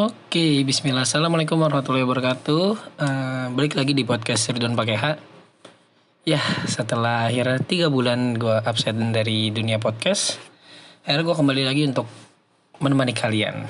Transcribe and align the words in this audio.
Oke, 0.00 0.64
Bismillah. 0.64 1.04
Assalamualaikum 1.04 1.60
warahmatullahi 1.60 2.08
wabarakatuh. 2.08 2.64
Eh, 3.04 3.46
balik 3.52 3.76
lagi 3.76 3.92
di 3.92 4.00
podcast 4.00 4.48
Ridwan 4.48 4.72
Pakai 4.72 4.96
H. 4.96 5.04
Ya, 6.24 6.40
setelah 6.64 7.28
akhirnya 7.28 7.60
tiga 7.60 7.92
bulan 7.92 8.32
gue 8.40 8.64
absen 8.64 9.12
dari 9.12 9.52
dunia 9.52 9.76
podcast, 9.76 10.40
akhirnya 11.04 11.28
gue 11.28 11.36
kembali 11.36 11.62
lagi 11.68 11.82
untuk 11.84 12.08
menemani 12.80 13.12
kalian. 13.12 13.68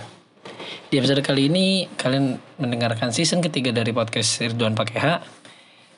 Di 0.87 1.03
episode 1.03 1.19
kali 1.27 1.51
ini, 1.51 1.91
kalian 1.99 2.39
mendengarkan 2.63 3.11
season 3.11 3.43
ketiga 3.43 3.75
dari 3.75 3.91
podcast 3.91 4.39
Ridwan 4.39 4.79
Pakai 4.79 4.99
H. 5.03 5.07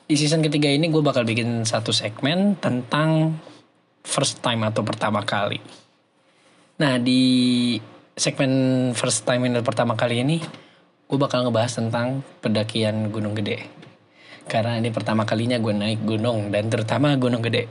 Di 0.09 0.17
season 0.17 0.41
ketiga 0.41 0.65
ini 0.65 0.89
gue 0.89 1.03
bakal 1.05 1.29
bikin 1.29 1.61
satu 1.61 1.93
segmen 1.93 2.57
tentang 2.57 3.37
first 4.01 4.41
time 4.41 4.65
atau 4.65 4.81
pertama 4.81 5.21
kali. 5.21 5.61
Nah, 6.81 6.97
di 6.97 7.77
segmen 8.13 8.93
first 8.93 9.25
time 9.25 9.49
ini 9.49 9.65
pertama 9.65 9.97
kali 9.97 10.21
ini 10.21 10.37
gue 11.09 11.17
bakal 11.17 11.49
ngebahas 11.49 11.81
tentang 11.81 12.21
pendakian 12.45 13.09
Gunung 13.09 13.33
Gede. 13.33 13.65
Karena 14.45 14.77
ini 14.77 14.93
pertama 14.93 15.25
kalinya 15.25 15.57
gue 15.57 15.73
naik 15.73 16.05
gunung 16.05 16.53
dan 16.53 16.69
terutama 16.69 17.17
Gunung 17.17 17.41
Gede. 17.41 17.65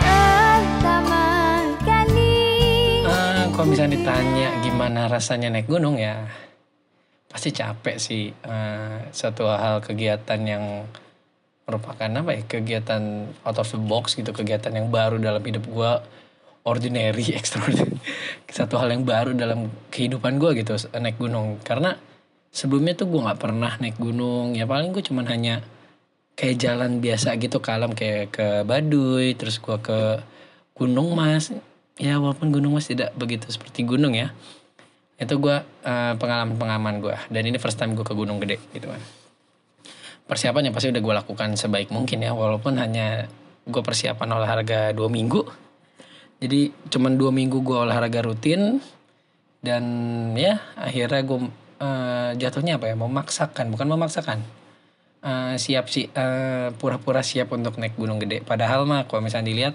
Pertama 0.00 1.20
kali. 1.84 2.36
Ah, 3.04 3.52
kalau 3.52 3.66
misalnya 3.68 4.00
ditanya 4.00 4.48
gimana 4.64 5.12
rasanya 5.12 5.52
naik 5.52 5.68
gunung 5.68 6.00
ya 6.00 6.24
pasti 7.28 7.52
capek 7.52 7.96
sih. 8.00 8.32
Eh, 8.32 8.96
suatu 9.12 9.44
hal 9.44 9.84
kegiatan 9.84 10.40
yang 10.40 10.88
merupakan 11.68 12.08
apa 12.08 12.32
ya 12.32 12.42
kegiatan 12.48 13.28
out 13.44 13.60
of 13.60 13.68
the 13.68 13.76
box 13.76 14.16
gitu 14.16 14.32
kegiatan 14.32 14.72
yang 14.72 14.88
baru 14.88 15.20
dalam 15.20 15.44
hidup 15.44 15.68
gue 15.68 15.92
ordinary 16.68 17.32
extraordinary. 17.38 17.96
Satu 18.48 18.76
hal 18.76 18.92
yang 18.92 19.08
baru 19.08 19.32
dalam 19.32 19.72
kehidupan 19.88 20.36
gue 20.36 20.60
gitu 20.60 20.76
naik 21.00 21.16
gunung. 21.16 21.56
Karena 21.64 21.96
sebelumnya 22.52 22.92
tuh 22.92 23.08
gue 23.08 23.20
nggak 23.24 23.40
pernah 23.40 23.72
naik 23.80 23.96
gunung. 23.96 24.52
Ya 24.52 24.68
paling 24.68 24.92
gue 24.92 25.00
cuman 25.00 25.24
hanya 25.32 25.64
kayak 26.36 26.60
jalan 26.60 27.00
biasa 27.00 27.40
gitu 27.40 27.64
ke 27.64 27.70
alam 27.72 27.96
kayak 27.96 28.30
ke 28.30 28.46
Baduy 28.68 29.32
terus 29.34 29.56
gue 29.58 29.76
ke 29.80 30.20
Gunung 30.76 31.16
Mas. 31.16 31.50
Ya 31.96 32.20
walaupun 32.20 32.52
Gunung 32.52 32.76
Mas 32.76 32.86
tidak 32.86 33.16
begitu 33.16 33.48
seperti 33.48 33.88
gunung 33.88 34.12
ya. 34.12 34.36
Itu 35.18 35.40
gue 35.40 35.64
pengalaman 36.20 36.54
pengalaman 36.54 36.94
gue 37.02 37.16
dan 37.32 37.42
ini 37.42 37.58
first 37.58 37.80
time 37.80 37.96
gue 37.96 38.06
ke 38.06 38.14
Gunung 38.14 38.38
Gede 38.38 38.60
gitu 38.70 38.86
kan 38.86 39.02
persiapannya 40.28 40.70
pasti 40.70 40.92
udah 40.92 41.02
gue 41.02 41.14
lakukan 41.24 41.56
sebaik 41.56 41.88
mungkin 41.88 42.20
ya 42.20 42.36
walaupun 42.36 42.76
hanya 42.76 43.26
gue 43.64 43.82
persiapan 43.82 44.28
olahraga 44.28 44.92
dua 44.92 45.08
minggu 45.08 45.40
jadi 46.38 46.70
cuman 46.90 47.18
dua 47.18 47.34
minggu 47.34 47.66
gue 47.66 47.74
olahraga 47.74 48.22
rutin 48.22 48.78
dan 49.58 49.84
ya 50.38 50.62
akhirnya 50.78 51.22
gue 51.26 51.38
eh, 51.82 52.30
jatuhnya 52.38 52.78
apa 52.78 52.94
ya 52.94 52.94
memaksakan 52.94 53.74
bukan 53.74 53.86
memaksakan. 53.90 54.38
Eh, 55.18 55.54
siap 55.58 55.90
sih 55.90 56.06
eh, 56.14 56.70
pura-pura 56.78 57.26
siap 57.26 57.50
untuk 57.50 57.74
naik 57.82 57.98
gunung 57.98 58.22
gede. 58.22 58.46
Padahal 58.46 58.86
mah 58.86 59.10
kalau 59.10 59.26
misalnya 59.26 59.50
dilihat 59.50 59.74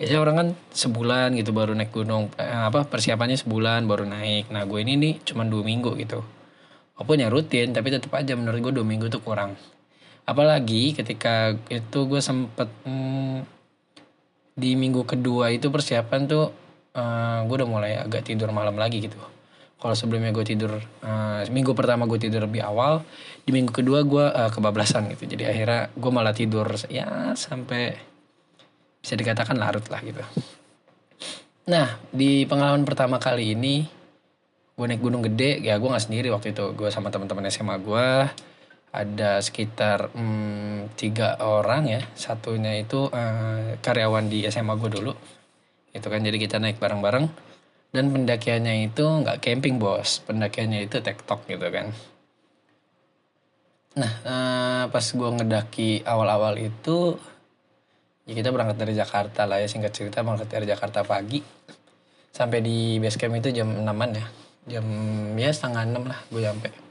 biasanya 0.00 0.20
orang 0.24 0.36
kan 0.40 0.48
sebulan 0.72 1.28
gitu 1.36 1.50
baru 1.52 1.76
naik 1.76 1.92
gunung 1.92 2.32
Eh, 2.40 2.48
apa 2.48 2.88
persiapannya 2.88 3.36
sebulan 3.36 3.84
baru 3.84 4.08
naik. 4.08 4.48
Nah 4.48 4.64
gue 4.64 4.80
ini 4.80 4.96
nih 4.96 5.14
cuman 5.28 5.52
dua 5.52 5.60
minggu 5.60 5.92
gitu. 6.00 6.24
Walaupun 6.96 7.20
ya 7.20 7.28
rutin 7.28 7.76
tapi 7.76 7.92
tetap 7.92 8.16
aja 8.16 8.32
menurut 8.32 8.64
gue 8.64 8.72
dua 8.80 8.86
minggu 8.88 9.12
tuh 9.12 9.20
kurang. 9.20 9.60
Apalagi 10.24 10.96
ketika 10.96 11.52
itu 11.68 11.98
gue 12.08 12.20
sempet 12.24 12.68
hmm, 12.88 13.57
di 14.58 14.74
minggu 14.74 15.06
kedua 15.06 15.54
itu 15.54 15.70
persiapan 15.70 16.20
tuh 16.26 16.50
eh, 16.98 17.38
gue 17.46 17.54
udah 17.54 17.70
mulai 17.70 17.92
agak 18.02 18.26
tidur 18.26 18.50
malam 18.50 18.74
lagi 18.74 18.98
gitu. 18.98 19.14
Kalau 19.78 19.94
sebelumnya 19.94 20.34
gue 20.34 20.42
tidur 20.42 20.82
eh, 20.82 21.46
minggu 21.46 21.70
pertama 21.78 22.10
gue 22.10 22.18
tidur 22.18 22.42
lebih 22.42 22.66
awal 22.66 23.06
di 23.46 23.54
minggu 23.54 23.70
kedua 23.70 24.02
gue 24.02 24.26
eh, 24.34 24.50
kebablasan 24.50 25.06
gitu. 25.14 25.30
Jadi 25.30 25.46
akhirnya 25.46 25.94
gue 25.94 26.10
malah 26.10 26.34
tidur 26.34 26.66
ya 26.90 27.38
sampai 27.38 27.94
bisa 28.98 29.14
dikatakan 29.14 29.54
larut 29.54 29.86
lah 29.86 30.02
gitu. 30.02 30.22
Nah 31.70 31.94
di 32.10 32.42
pengalaman 32.50 32.82
pertama 32.82 33.22
kali 33.22 33.54
ini 33.54 33.86
gue 34.74 34.86
naik 34.86 35.02
gunung 35.02 35.22
gede 35.22 35.62
ya 35.62 35.78
gue 35.78 35.86
nggak 35.86 36.02
sendiri 36.02 36.34
waktu 36.34 36.50
itu. 36.50 36.74
Gue 36.74 36.90
sama 36.90 37.14
teman-teman 37.14 37.46
SMA 37.46 37.78
gue 37.78 38.06
ada 38.92 39.44
sekitar 39.44 40.12
hmm, 40.16 40.96
tiga 40.96 41.36
orang 41.44 41.88
ya. 41.88 42.00
Satunya 42.16 42.76
itu 42.80 43.12
eh, 43.12 43.76
karyawan 43.80 44.26
di 44.32 44.48
SMA 44.48 44.74
gue 44.80 44.90
dulu. 44.90 45.12
Itu 45.92 46.06
kan 46.08 46.24
jadi 46.24 46.38
kita 46.40 46.56
naik 46.60 46.80
bareng-bareng. 46.80 47.26
Dan 47.88 48.12
pendakiannya 48.12 48.88
itu 48.88 49.04
nggak 49.04 49.40
camping 49.44 49.80
bos. 49.80 50.24
Pendakiannya 50.24 50.88
itu 50.88 51.00
tektok 51.00 51.44
gitu 51.48 51.68
kan. 51.68 51.92
Nah 53.98 54.12
eh, 54.24 54.84
pas 54.88 55.04
gue 55.04 55.30
ngedaki 55.36 56.04
awal-awal 56.08 56.56
itu 56.56 57.18
ya 58.28 58.32
kita 58.36 58.52
berangkat 58.52 58.76
dari 58.80 58.94
Jakarta 58.96 59.44
lah 59.44 59.60
ya. 59.60 59.68
Singkat 59.68 59.92
cerita 59.92 60.24
berangkat 60.24 60.48
dari 60.48 60.64
Jakarta 60.64 61.04
pagi. 61.04 61.44
Sampai 62.32 62.60
di 62.64 62.96
base 63.02 63.18
camp 63.20 63.36
itu 63.36 63.52
jam 63.52 63.68
6an 63.68 64.10
ya. 64.16 64.26
Jam 64.68 64.86
ya 65.36 65.48
setengah 65.52 65.84
enam 65.84 66.04
lah 66.08 66.20
gue 66.28 66.44
nyampe 66.44 66.87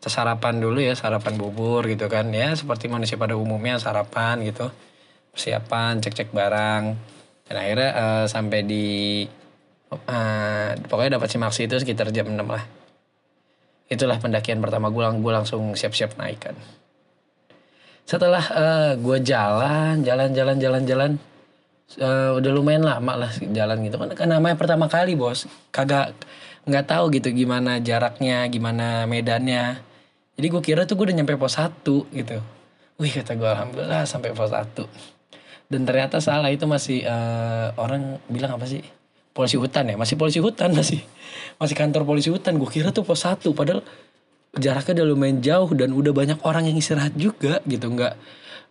kita 0.00 0.08
sarapan 0.08 0.64
dulu 0.64 0.80
ya 0.80 0.96
sarapan 0.96 1.36
bubur 1.36 1.84
gitu 1.84 2.08
kan 2.08 2.32
ya. 2.32 2.56
Seperti 2.56 2.88
manusia 2.88 3.20
pada 3.20 3.36
umumnya 3.36 3.76
sarapan 3.76 4.40
gitu. 4.48 4.72
Persiapan 5.28 6.00
cek 6.00 6.16
cek 6.16 6.28
barang. 6.32 6.82
Dan 7.44 7.54
akhirnya 7.60 7.90
eh, 7.92 8.24
sampai 8.24 8.64
di 8.64 8.88
eh, 9.92 10.70
pokoknya 10.88 11.20
dapat 11.20 11.28
simaksi 11.28 11.68
itu 11.68 11.76
sekitar 11.76 12.08
jam 12.16 12.32
6 12.32 12.40
lah. 12.48 12.64
Itulah 13.92 14.16
pendakian 14.16 14.64
pertama 14.64 14.88
gue 14.88 15.04
lang 15.04 15.20
gue 15.20 15.32
langsung 15.36 15.76
siap 15.76 15.92
siap 15.92 16.16
naik 16.16 16.48
kan. 16.48 16.56
Setelah 18.08 18.44
eh, 18.56 18.92
gue 18.96 19.18
jalan 19.20 20.00
jalan 20.00 20.32
jalan 20.32 20.56
jalan 20.56 20.82
jalan 20.88 21.10
eh, 22.00 22.30
udah 22.40 22.50
lumayan 22.56 22.88
lama 22.88 23.28
lah 23.28 23.32
jalan 23.36 23.84
gitu. 23.84 24.00
Kan 24.00 24.16
kan 24.16 24.32
namanya 24.32 24.56
pertama 24.56 24.88
kali 24.88 25.12
bos. 25.12 25.44
Kagak 25.68 26.16
nggak 26.64 26.88
tahu 26.88 27.12
gitu 27.12 27.36
gimana 27.36 27.84
jaraknya 27.84 28.48
gimana 28.48 29.04
medannya 29.04 29.89
jadi 30.40 30.48
gue 30.48 30.62
kira 30.64 30.88
tuh 30.88 30.96
gue 30.96 31.12
udah 31.12 31.16
nyampe 31.20 31.36
pos 31.36 31.60
1 31.60 31.84
gitu. 31.84 32.40
Wih 32.96 33.12
kata 33.12 33.36
gue 33.36 33.44
alhamdulillah 33.44 34.08
sampai 34.08 34.32
pos 34.32 34.48
1 34.48 34.72
dan 35.68 35.84
ternyata 35.84 36.16
salah 36.18 36.48
itu 36.48 36.64
masih 36.64 37.04
eh, 37.04 37.68
orang 37.76 38.16
bilang 38.32 38.56
apa 38.56 38.64
sih? 38.64 38.80
Polisi 39.36 39.60
hutan 39.60 39.92
ya? 39.92 40.00
Masih 40.00 40.16
polisi 40.16 40.40
hutan 40.40 40.72
masih 40.80 41.04
masih 41.60 41.76
kantor 41.76 42.08
polisi 42.08 42.32
hutan. 42.32 42.56
Gue 42.56 42.72
kira 42.72 42.88
tuh 42.88 43.04
pos 43.04 43.20
1 43.20 43.44
padahal 43.52 43.84
jaraknya 44.56 45.04
udah 45.04 45.06
lumayan 45.12 45.44
jauh 45.44 45.68
dan 45.76 45.92
udah 45.92 46.16
banyak 46.16 46.40
orang 46.40 46.72
yang 46.72 46.80
istirahat 46.80 47.12
juga 47.20 47.60
gitu. 47.68 47.92
Nggak 47.92 48.16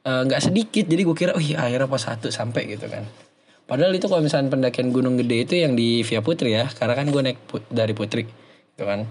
eh, 0.09 0.22
nggak 0.25 0.41
sedikit. 0.41 0.90
Jadi 0.90 1.02
gue 1.06 1.16
kira 1.16 1.38
wih 1.38 1.53
akhirnya 1.53 1.85
pos 1.85 2.09
1 2.09 2.34
sampai 2.34 2.66
gitu 2.66 2.90
kan. 2.90 3.06
Padahal 3.69 3.94
itu 3.94 4.09
kalau 4.09 4.25
misalnya 4.25 4.50
pendakian 4.50 4.90
gunung 4.90 5.22
gede 5.22 5.46
itu 5.46 5.53
yang 5.62 5.78
di 5.78 6.02
Via 6.02 6.25
Putri 6.25 6.58
ya. 6.58 6.66
Karena 6.74 6.97
kan 6.97 7.06
gue 7.13 7.22
naik 7.22 7.38
put- 7.46 7.69
dari 7.69 7.94
Putri 7.94 8.25
gitu 8.74 8.84
kan 8.90 9.06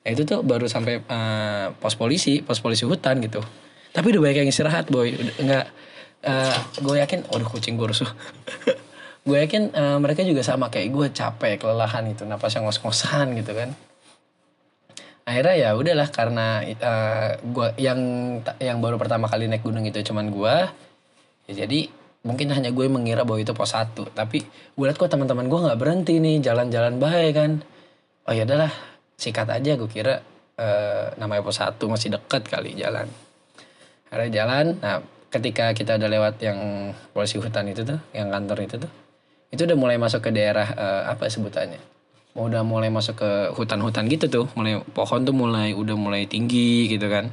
Nah, 0.00 0.10
itu 0.16 0.22
tuh 0.24 0.40
baru 0.40 0.64
sampai 0.64 1.04
eh, 1.04 1.66
pos 1.76 1.94
polisi 1.96 2.40
pos 2.40 2.60
polisi 2.64 2.88
hutan 2.88 3.20
gitu. 3.20 3.44
Tapi 3.92 4.06
udah 4.16 4.20
banyak 4.22 4.38
yang 4.46 4.50
istirahat 4.50 4.88
boy. 4.88 5.12
Udah 5.12 5.34
nggak 5.36 5.66
eh, 6.24 6.56
gue 6.80 6.96
yakin 7.04 7.20
waduh 7.28 7.48
kucing 7.48 7.76
gue 7.76 7.88
rusuh. 7.88 8.08
Gue 9.20 9.36
yakin 9.44 9.76
eh, 9.76 9.98
mereka 10.00 10.24
juga 10.24 10.40
sama 10.40 10.72
kayak 10.72 10.88
gue 10.96 11.06
capek 11.12 11.60
kelelahan 11.60 12.08
itu 12.08 12.24
napasnya 12.24 12.64
ngos-ngosan 12.64 13.36
gitu 13.36 13.52
kan. 13.52 13.76
Akhirnya 15.28 15.54
ya 15.60 15.70
udahlah 15.76 16.08
karena 16.08 16.64
eh, 16.64 17.36
gua 17.52 17.76
yang 17.76 18.00
yang 18.56 18.80
baru 18.80 18.96
pertama 18.96 19.28
kali 19.28 19.44
naik 19.44 19.60
gunung 19.60 19.84
itu 19.84 20.00
cuman 20.00 20.32
gue 20.32 20.56
ya 21.52 21.52
jadi 21.52 21.92
mungkin 22.24 22.48
hanya 22.52 22.72
gue 22.72 22.88
mengira 22.88 23.28
bahwa 23.28 23.44
itu 23.44 23.52
pos 23.52 23.76
satu. 23.76 24.08
Tapi 24.08 24.40
gue 24.48 24.84
liat 24.88 24.96
kok 24.96 25.12
teman-teman 25.12 25.52
gue 25.52 25.60
nggak 25.68 25.78
berhenti 25.78 26.16
nih 26.16 26.40
jalan-jalan 26.40 26.96
baik 26.96 27.32
kan. 27.36 27.60
Oh 28.24 28.32
ya 28.32 28.48
udahlah 28.48 28.72
sikat 29.20 29.52
aja 29.52 29.76
gue 29.76 29.90
kira 29.92 30.24
eh, 30.56 31.12
namanya 31.20 31.44
pos 31.44 31.60
satu 31.60 31.92
masih 31.92 32.16
deket 32.16 32.48
kali 32.48 32.72
jalan. 32.72 33.04
Akhirnya 34.08 34.30
jalan 34.42 34.80
nah 34.80 35.04
ketika 35.28 35.76
kita 35.76 36.00
udah 36.00 36.08
lewat 36.08 36.34
yang 36.40 36.90
polisi 37.12 37.36
hutan 37.36 37.68
itu 37.68 37.84
tuh 37.84 38.00
yang 38.16 38.32
kantor 38.32 38.58
itu 38.64 38.76
tuh 38.80 38.90
itu 39.52 39.60
udah 39.68 39.76
mulai 39.76 40.00
masuk 40.00 40.24
ke 40.24 40.30
daerah 40.32 40.72
eh, 40.72 41.02
apa 41.12 41.28
sebutannya? 41.28 41.78
Udah 42.32 42.64
mulai 42.64 42.88
masuk 42.88 43.20
ke 43.20 43.30
hutan-hutan 43.52 44.08
gitu 44.08 44.32
tuh 44.32 44.46
mulai 44.56 44.80
pohon 44.96 45.20
tuh 45.28 45.36
mulai 45.36 45.76
udah 45.76 46.00
mulai 46.00 46.24
tinggi 46.24 46.88
gitu 46.88 47.04
kan. 47.12 47.28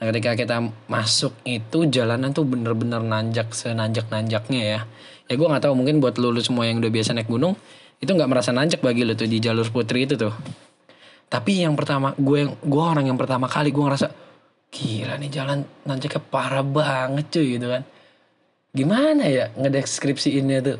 Nah 0.00 0.04
ketika 0.10 0.32
kita 0.34 0.56
masuk 0.88 1.36
itu 1.44 1.86
jalanan 1.92 2.32
tuh 2.32 2.48
bener-bener 2.48 3.04
nanjak 3.04 3.52
senanjak 3.52 4.08
nanjaknya 4.08 4.62
ya. 4.64 4.80
Ya 5.28 5.34
gue 5.36 5.46
nggak 5.46 5.62
tahu 5.68 5.76
mungkin 5.76 6.00
buat 6.02 6.16
lu, 6.16 6.32
lu 6.32 6.40
semua 6.42 6.66
yang 6.66 6.80
udah 6.80 6.90
biasa 6.90 7.14
naik 7.14 7.28
gunung 7.28 7.54
itu 8.02 8.10
nggak 8.10 8.26
merasa 8.26 8.50
nanjak 8.50 8.82
bagi 8.82 9.06
lu 9.06 9.14
tuh 9.14 9.30
di 9.30 9.38
jalur 9.38 9.70
putri 9.70 10.10
itu 10.10 10.18
tuh 10.18 10.34
tapi 11.32 11.64
yang 11.64 11.72
pertama 11.72 12.12
gue 12.12 12.44
yang 12.44 12.52
gue 12.60 12.82
orang 12.84 13.08
yang 13.08 13.16
pertama 13.16 13.48
kali 13.48 13.72
gue 13.72 13.80
ngerasa 13.80 14.12
gila 14.68 15.16
nih 15.16 15.32
jalan 15.32 15.64
nanjaknya 15.88 16.20
parah 16.28 16.60
banget 16.60 17.32
cuy 17.32 17.56
gitu 17.56 17.72
kan. 17.72 17.82
Gimana 18.76 19.24
ya 19.32 19.48
ngedeskripsiinnya 19.56 20.58
tuh? 20.60 20.78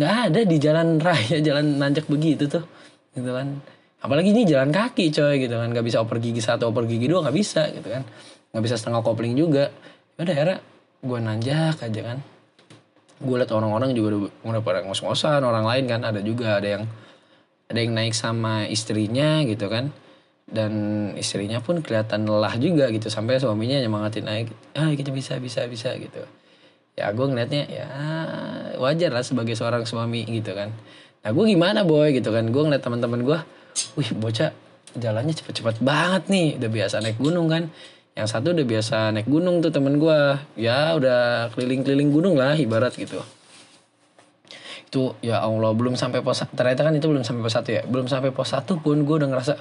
Nggak 0.00 0.14
ada 0.32 0.40
di 0.48 0.56
jalan 0.56 0.96
raya 0.96 1.36
jalan 1.52 1.76
nanjak 1.76 2.08
begitu 2.08 2.48
tuh 2.48 2.64
gitu 3.12 3.28
kan. 3.28 3.60
Apalagi 4.00 4.32
ini 4.32 4.48
jalan 4.48 4.72
kaki 4.72 5.12
coy 5.12 5.36
gitu 5.36 5.52
kan. 5.52 5.68
Nggak 5.68 5.84
bisa 5.84 6.00
oper 6.00 6.16
gigi 6.16 6.40
satu 6.40 6.72
oper 6.72 6.88
gigi 6.88 7.04
dua 7.04 7.28
nggak 7.28 7.36
bisa 7.36 7.68
gitu 7.68 7.92
kan. 7.92 8.08
Nggak 8.56 8.62
bisa 8.64 8.74
setengah 8.80 9.04
kopling 9.04 9.36
juga. 9.36 9.68
Ya 10.16 10.24
udah 10.24 10.32
akhirnya 10.32 10.58
gue 11.04 11.18
nanjak 11.20 11.76
aja 11.84 12.00
kan. 12.00 12.18
Gue 13.20 13.36
liat 13.36 13.52
orang-orang 13.52 13.92
juga 13.92 14.16
udah, 14.16 14.20
udah 14.48 14.62
pada 14.64 14.80
ngos-ngosan 14.88 15.44
orang 15.44 15.68
lain 15.68 15.84
kan 15.84 16.00
ada 16.08 16.24
juga 16.24 16.56
ada 16.56 16.80
yang 16.80 16.88
ada 17.68 17.78
yang 17.78 17.92
naik 17.92 18.16
sama 18.16 18.64
istrinya 18.66 19.44
gitu 19.44 19.68
kan. 19.68 19.92
Dan 20.48 20.72
istrinya 21.20 21.60
pun 21.60 21.84
kelihatan 21.84 22.24
lelah 22.24 22.56
juga 22.56 22.88
gitu 22.88 23.12
sampai 23.12 23.36
suaminya 23.36 23.76
nyemangatin 23.84 24.24
naik 24.24 24.48
ah 24.72 24.88
kita 24.96 25.12
bisa 25.12 25.36
bisa 25.36 25.68
bisa 25.68 25.92
gitu. 26.00 26.24
Ya 26.96 27.12
gue 27.12 27.26
ngeliatnya 27.28 27.68
ya 27.68 27.88
wajar 28.80 29.12
lah 29.12 29.20
sebagai 29.20 29.52
seorang 29.52 29.84
suami 29.84 30.24
gitu 30.24 30.56
kan. 30.56 30.72
Nah 31.20 31.30
gue 31.36 31.44
gimana 31.44 31.84
boy? 31.84 32.16
Gitu 32.16 32.32
kan. 32.32 32.48
Gue 32.48 32.64
ngeliat 32.64 32.80
teman-teman 32.80 33.20
gue 33.28 33.38
wih 34.00 34.10
bocah 34.16 34.56
jalannya 34.96 35.36
cepet-cepet 35.36 35.84
banget 35.84 36.32
nih 36.32 36.56
udah 36.56 36.70
biasa 36.72 37.04
naik 37.04 37.20
gunung 37.20 37.52
kan. 37.52 37.68
Yang 38.16 38.28
satu 38.34 38.50
udah 38.50 38.66
biasa 38.66 38.96
naik 39.14 39.28
gunung 39.28 39.60
tuh 39.60 39.70
temen 39.70 40.00
gue 40.00 40.18
ya 40.56 40.96
udah 40.96 41.52
keliling-keliling 41.54 42.10
gunung 42.10 42.34
lah 42.40 42.56
ibarat 42.58 42.96
gitu 42.96 43.20
itu 44.88 45.12
ya 45.20 45.44
Allah 45.44 45.76
belum 45.76 46.00
sampai 46.00 46.24
pos 46.24 46.40
ternyata 46.56 46.80
kan 46.80 46.96
itu 46.96 47.04
belum 47.04 47.20
sampai 47.20 47.44
pos 47.44 47.54
satu 47.60 47.68
ya. 47.76 47.82
Belum 47.84 48.08
sampai 48.08 48.32
pos 48.32 48.48
satu 48.48 48.80
pun 48.80 49.04
gue 49.04 49.16
udah 49.20 49.28
ngerasa 49.28 49.54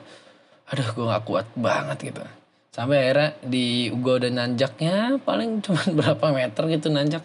aduh 0.71 0.87
gue 0.95 1.05
nggak 1.05 1.23
kuat 1.27 1.47
banget 1.59 2.15
gitu. 2.15 2.23
Sampai 2.71 3.03
akhirnya 3.03 3.35
di 3.43 3.91
gue 3.91 4.13
udah 4.23 4.31
nanjaknya 4.31 5.19
paling 5.27 5.59
cuma 5.67 5.83
berapa 5.91 6.25
meter 6.31 6.63
gitu 6.71 6.87
nanjak. 6.87 7.23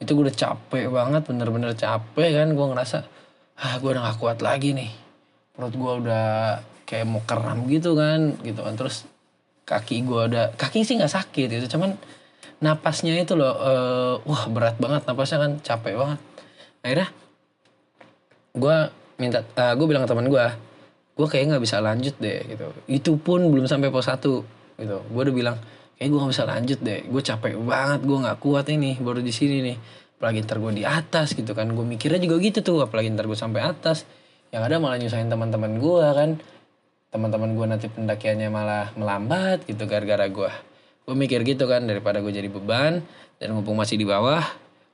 Itu 0.00 0.16
gue 0.16 0.32
udah 0.32 0.36
capek 0.36 0.88
banget 0.88 1.22
bener-bener 1.28 1.76
capek 1.76 2.28
kan. 2.40 2.48
Gue 2.56 2.66
ngerasa 2.72 2.98
ah 3.60 3.74
gue 3.76 3.90
udah 3.92 4.02
gak 4.08 4.16
kuat 4.16 4.38
lagi 4.40 4.72
nih. 4.72 4.90
Perut 5.52 5.76
gue 5.76 5.92
udah 6.08 6.60
kayak 6.88 7.04
mau 7.04 7.20
keram 7.28 7.68
gitu 7.68 7.92
kan 7.92 8.32
gitu 8.40 8.64
kan. 8.64 8.72
Terus 8.80 9.04
kaki 9.68 10.08
gue 10.08 10.20
udah 10.32 10.56
kaki 10.56 10.86
sih 10.86 10.94
nggak 10.94 11.10
sakit 11.10 11.50
itu 11.50 11.66
cuman 11.74 11.98
napasnya 12.62 13.18
itu 13.18 13.34
loh 13.34 13.50
eh, 13.58 14.14
wah 14.22 14.46
berat 14.46 14.78
banget 14.80 15.04
napasnya 15.04 15.38
kan 15.44 15.52
capek 15.60 16.00
banget. 16.00 16.20
Akhirnya 16.80 17.08
gue 18.56 18.76
minta 19.20 19.44
gue 19.76 19.86
bilang 19.86 20.02
ke 20.04 20.08
teman 20.10 20.28
gue 20.28 20.46
gue 21.16 21.26
kayak 21.28 21.56
nggak 21.56 21.62
bisa 21.64 21.80
lanjut 21.80 22.14
deh 22.20 22.44
gitu. 22.44 22.66
Itu 22.88 23.16
pun 23.16 23.40
belum 23.48 23.64
sampai 23.64 23.88
pos 23.88 24.08
satu 24.08 24.44
gitu. 24.76 25.00
Gue 25.08 25.22
udah 25.28 25.34
bilang 25.34 25.56
kayak 25.96 26.08
gue 26.12 26.18
nggak 26.20 26.32
bisa 26.32 26.44
lanjut 26.44 26.78
deh. 26.84 27.00
Gue 27.08 27.22
capek 27.24 27.56
banget 27.56 28.00
gue 28.04 28.18
nggak 28.20 28.38
kuat 28.40 28.66
ini 28.68 29.00
baru 29.00 29.24
di 29.24 29.32
sini 29.32 29.64
nih. 29.64 29.76
Apalagi 30.16 30.44
ntar 30.44 30.60
gue 30.60 30.72
di 30.76 30.84
atas 30.84 31.32
gitu 31.32 31.56
kan. 31.56 31.72
Gue 31.72 31.84
mikirnya 31.88 32.20
juga 32.20 32.36
gitu 32.40 32.60
tuh 32.60 32.84
apalagi 32.84 33.08
ntar 33.12 33.24
gue 33.24 33.38
sampai 33.38 33.64
atas. 33.64 34.04
Yang 34.52 34.62
ada 34.68 34.76
malah 34.76 35.00
nyusahin 35.00 35.32
teman-teman 35.32 35.80
gue 35.80 36.06
kan. 36.12 36.30
Teman-teman 37.08 37.50
gue 37.56 37.66
nanti 37.68 37.86
pendakiannya 37.88 38.48
malah 38.52 38.92
melambat 38.92 39.64
gitu 39.64 39.88
gara-gara 39.88 40.28
gue 40.28 40.52
gue 41.06 41.14
mikir 41.14 41.46
gitu 41.46 41.70
kan 41.70 41.86
daripada 41.86 42.18
gue 42.18 42.34
jadi 42.34 42.50
beban 42.50 42.98
dan 43.38 43.48
mumpung 43.54 43.78
masih 43.78 43.94
di 43.94 44.02
bawah 44.02 44.42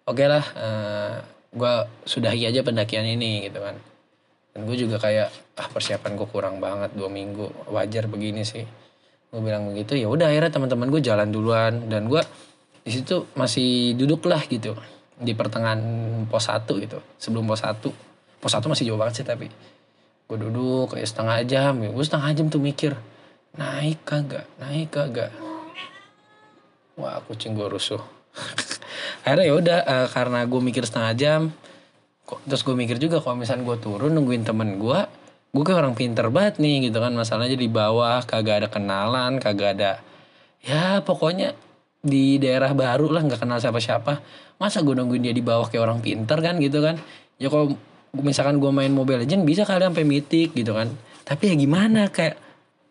oke 0.04 0.24
lah 0.28 0.44
eh, 0.44 1.16
gue 1.52 1.74
sudahi 2.08 2.48
aja 2.48 2.64
pendakian 2.64 3.04
ini 3.04 3.46
gitu 3.48 3.60
kan. 3.60 3.76
Dan 4.52 4.68
gue 4.68 4.76
juga 4.76 4.96
kayak 5.00 5.28
ah 5.60 5.68
persiapan 5.68 6.16
gue 6.16 6.28
kurang 6.28 6.56
banget 6.60 6.96
dua 6.96 7.12
minggu. 7.12 7.68
Wajar 7.68 8.08
begini 8.08 8.44
sih. 8.44 8.64
Gue 9.28 9.40
bilang 9.40 9.72
begitu 9.72 9.96
ya 9.96 10.08
udah 10.08 10.28
akhirnya 10.32 10.52
teman-teman 10.52 10.88
gue 10.88 11.00
jalan 11.04 11.28
duluan. 11.28 11.88
Dan 11.88 12.08
gue 12.08 12.20
di 12.82 12.90
situ 12.92 13.28
masih 13.36 13.96
duduk 13.96 14.24
lah 14.28 14.40
gitu. 14.48 14.76
Di 15.16 15.36
pertengahan 15.36 15.80
pos 16.26 16.48
1 16.48 16.64
gitu. 16.66 16.98
Sebelum 17.20 17.44
pos 17.44 17.60
1 17.60 17.78
pos 18.42 18.52
1 18.52 18.72
masih 18.72 18.84
jauh 18.88 18.98
banget 18.98 19.22
sih 19.22 19.26
tapi 19.28 19.46
gue 20.26 20.38
duduk 20.40 20.96
kayak 20.96 21.08
setengah 21.08 21.36
jam. 21.44 21.72
Ya 21.84 21.88
gue 21.92 22.04
setengah 22.04 22.32
jam 22.32 22.46
tuh 22.48 22.60
mikir 22.64 22.96
naik 23.56 24.00
kagak? 24.08 24.48
Naik 24.56 24.88
kagak? 24.88 25.32
Wah 26.96 27.20
kucing 27.24 27.56
gue 27.56 27.68
rusuh 27.68 28.00
akhirnya 29.22 29.46
ya 29.46 29.54
udah 29.54 29.78
eh, 29.86 30.08
karena 30.10 30.40
gue 30.46 30.60
mikir 30.60 30.82
setengah 30.86 31.12
jam 31.14 31.40
kok 32.22 32.38
terus 32.46 32.62
gue 32.62 32.74
mikir 32.74 32.96
juga 33.02 33.18
kalau 33.18 33.38
misalnya 33.38 33.66
gue 33.66 33.78
turun 33.82 34.10
nungguin 34.14 34.46
temen 34.46 34.78
gue 34.78 35.00
gue 35.52 35.64
kan 35.68 35.84
orang 35.84 35.92
pinter 35.92 36.32
banget 36.32 36.56
nih 36.64 36.88
gitu 36.88 36.96
kan. 36.96 37.12
Masalahnya 37.12 37.60
di 37.60 37.68
bawah 37.68 38.24
kagak 38.24 38.64
ada 38.64 38.68
kenalan 38.72 39.36
kagak 39.36 39.76
ada 39.76 39.92
ya 40.64 41.04
pokoknya 41.04 41.52
di 42.02 42.40
daerah 42.40 42.72
baru 42.72 43.12
lah 43.12 43.22
nggak 43.22 43.40
kenal 43.44 43.60
siapa-siapa. 43.60 44.24
Masa 44.56 44.80
gue 44.80 44.96
nungguin 44.96 45.22
dia 45.28 45.34
di 45.36 45.44
bawah 45.44 45.68
kayak 45.68 45.82
orang 45.84 46.00
pinter 46.00 46.40
kan 46.40 46.56
gitu 46.56 46.80
kan? 46.80 46.96
Ya 47.36 47.52
kalau 47.52 47.76
misalkan 48.16 48.58
gue 48.64 48.70
main 48.72 48.90
Mobile 48.90 49.28
Legend 49.28 49.44
bisa 49.44 49.68
kali 49.68 49.84
sampai 49.84 50.08
mitik 50.08 50.56
gitu 50.56 50.72
kan. 50.72 50.88
Tapi 51.22 51.52
ya 51.52 51.54
gimana 51.54 52.08
kayak 52.08 52.40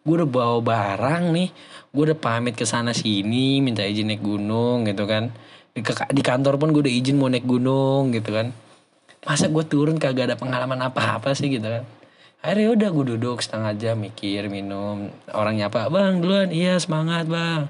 gue 0.05 0.15
udah 0.17 0.29
bawa 0.29 0.57
barang 0.61 1.23
nih 1.29 1.49
gue 1.93 2.03
udah 2.09 2.17
pamit 2.17 2.57
ke 2.57 2.65
sana 2.65 2.89
sini 2.89 3.61
minta 3.61 3.85
izin 3.85 4.09
naik 4.09 4.25
gunung 4.25 4.81
gitu 4.89 5.05
kan 5.05 5.29
di, 5.71 5.81
ke- 5.83 6.11
di 6.11 6.21
kantor 6.23 6.59
pun 6.59 6.75
gue 6.75 6.83
udah 6.83 6.93
izin 6.93 7.15
mau 7.15 7.31
naik 7.31 7.47
gunung 7.47 8.11
gitu 8.11 8.35
kan. 8.35 8.51
Masa 9.23 9.47
gue 9.47 9.63
turun 9.63 9.95
kagak 10.01 10.33
ada 10.33 10.35
pengalaman 10.35 10.81
apa-apa 10.81 11.31
sih 11.37 11.47
gitu 11.47 11.63
kan. 11.63 11.83
Akhirnya 12.41 12.73
udah 12.73 12.89
gue 12.89 13.05
duduk 13.15 13.37
setengah 13.39 13.77
jam 13.77 13.95
mikir 14.01 14.49
minum. 14.49 15.13
Orang 15.31 15.61
nyapa 15.61 15.87
bang 15.93 16.19
duluan. 16.19 16.49
Iya 16.49 16.81
semangat 16.81 17.29
bang. 17.29 17.69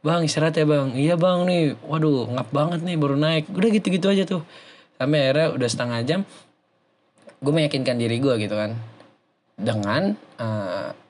Bang 0.00 0.22
istirahat 0.22 0.54
ya 0.54 0.64
bang. 0.64 0.94
Iya 0.94 1.18
bang 1.18 1.42
nih. 1.42 1.74
Waduh 1.82 2.30
ngap 2.30 2.48
banget 2.54 2.80
nih 2.86 2.96
baru 2.96 3.18
naik. 3.18 3.50
Udah 3.50 3.68
gitu-gitu 3.74 4.06
aja 4.08 4.22
tuh. 4.22 4.46
Sampai 4.96 5.26
akhirnya 5.26 5.48
udah 5.58 5.68
setengah 5.68 6.00
jam 6.06 6.20
gue 7.42 7.52
meyakinkan 7.52 7.98
diri 7.98 8.22
gue 8.22 8.34
gitu 8.38 8.54
kan. 8.54 8.78
Dengan 9.58 10.14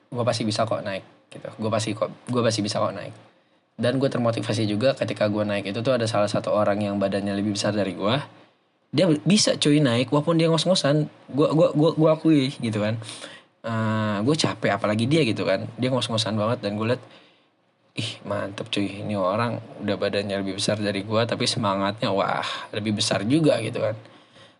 gue 0.09 0.23
pasti 0.25 0.43
bisa 0.43 0.65
kok 0.65 0.81
naik 0.81 1.05
gitu. 1.29 1.53
Gue 1.61 1.69
pasti 1.69 1.93
kok 1.93 2.09
gue 2.27 2.41
pasti 2.41 2.65
bisa 2.65 2.81
kok 2.81 2.97
naik 2.97 3.32
dan 3.77 3.97
gue 3.97 4.09
termotivasi 4.09 4.69
juga 4.69 4.93
ketika 4.93 5.25
gue 5.29 5.43
naik 5.45 5.73
itu 5.73 5.79
tuh 5.81 5.97
ada 5.97 6.05
salah 6.05 6.29
satu 6.29 6.53
orang 6.53 6.81
yang 6.81 6.95
badannya 7.01 7.33
lebih 7.33 7.57
besar 7.57 7.73
dari 7.73 7.93
gue 7.97 8.15
dia 8.93 9.09
bisa 9.25 9.57
cuy 9.57 9.81
naik 9.81 10.13
walaupun 10.13 10.37
dia 10.37 10.45
ngos-ngosan. 10.53 11.09
Gue 11.33 11.49
gua 11.49 11.73
gua 11.73 11.91
gua 11.97 12.09
akui 12.13 12.53
gitu 12.61 12.77
kan. 12.77 13.01
Gue 14.21 14.35
capek 14.37 14.77
apalagi 14.77 15.09
dia 15.09 15.25
gitu 15.25 15.49
kan. 15.49 15.65
Dia 15.81 15.89
ngos-ngosan 15.89 16.37
banget 16.37 16.61
dan 16.61 16.77
gue 16.77 16.93
liat 16.93 17.01
ih 17.97 18.21
mantep 18.21 18.69
cuy. 18.69 19.01
Ini 19.01 19.17
orang 19.17 19.57
udah 19.81 19.97
badannya 19.97 20.37
lebih 20.45 20.61
besar 20.61 20.77
dari 20.77 21.01
gue 21.01 21.21
tapi 21.25 21.49
semangatnya 21.49 22.13
wah 22.13 22.45
lebih 22.69 23.01
besar 23.01 23.25
juga 23.25 23.57
gitu 23.65 23.81
kan. 23.81 23.97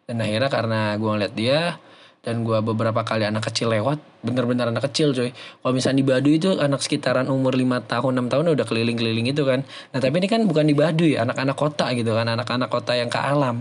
Dan 0.10 0.26
akhirnya 0.26 0.50
karena 0.50 0.82
gue 0.98 1.10
ngeliat 1.14 1.34
dia 1.38 1.78
dan 2.24 2.48
gue 2.48 2.56
beberapa 2.64 3.04
kali 3.04 3.28
anak 3.28 3.52
kecil 3.52 3.68
lewat 3.68 4.00
bener-bener 4.24 4.72
anak 4.72 4.88
kecil 4.88 5.12
coy. 5.12 5.36
Kalau 5.36 5.74
misalnya 5.76 6.00
di 6.00 6.06
Baduy 6.08 6.40
itu 6.40 6.56
anak 6.56 6.80
sekitaran 6.80 7.28
umur 7.28 7.52
5 7.52 7.84
tahun 7.84 8.12
6 8.24 8.32
tahun 8.32 8.46
udah 8.56 8.66
keliling-keliling 8.66 9.28
itu 9.28 9.44
kan. 9.44 9.68
Nah 9.92 10.00
tapi 10.00 10.24
ini 10.24 10.32
kan 10.32 10.48
bukan 10.48 10.64
di 10.64 10.72
Baduy 10.72 11.20
anak-anak 11.20 11.60
kota 11.60 11.92
gitu 11.92 12.16
kan 12.16 12.32
anak-anak 12.32 12.72
kota 12.72 12.96
yang 12.96 13.12
ke 13.12 13.20
alam. 13.20 13.60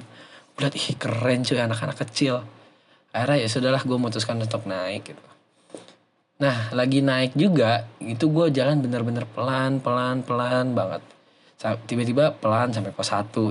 Gue 0.55 0.71
ih 0.79 0.95
keren 0.95 1.43
cuy 1.43 1.59
anak-anak 1.59 1.99
kecil. 2.07 2.47
Akhirnya 3.11 3.43
ya 3.43 3.49
sudahlah 3.51 3.83
gue 3.83 3.99
memutuskan 3.99 4.39
untuk 4.39 4.63
naik 4.71 5.11
gitu. 5.11 5.27
Nah 6.39 6.71
lagi 6.71 7.03
naik 7.03 7.35
juga 7.35 7.91
itu 7.99 8.31
gue 8.31 8.47
jalan 8.55 8.79
bener-bener 8.79 9.27
pelan 9.27 9.83
pelan 9.83 10.23
pelan 10.23 10.71
banget 10.71 11.03
tiba-tiba 11.63 12.35
pelan 12.39 12.71
sampai 12.71 12.95
pos 12.95 13.11
satu. 13.11 13.51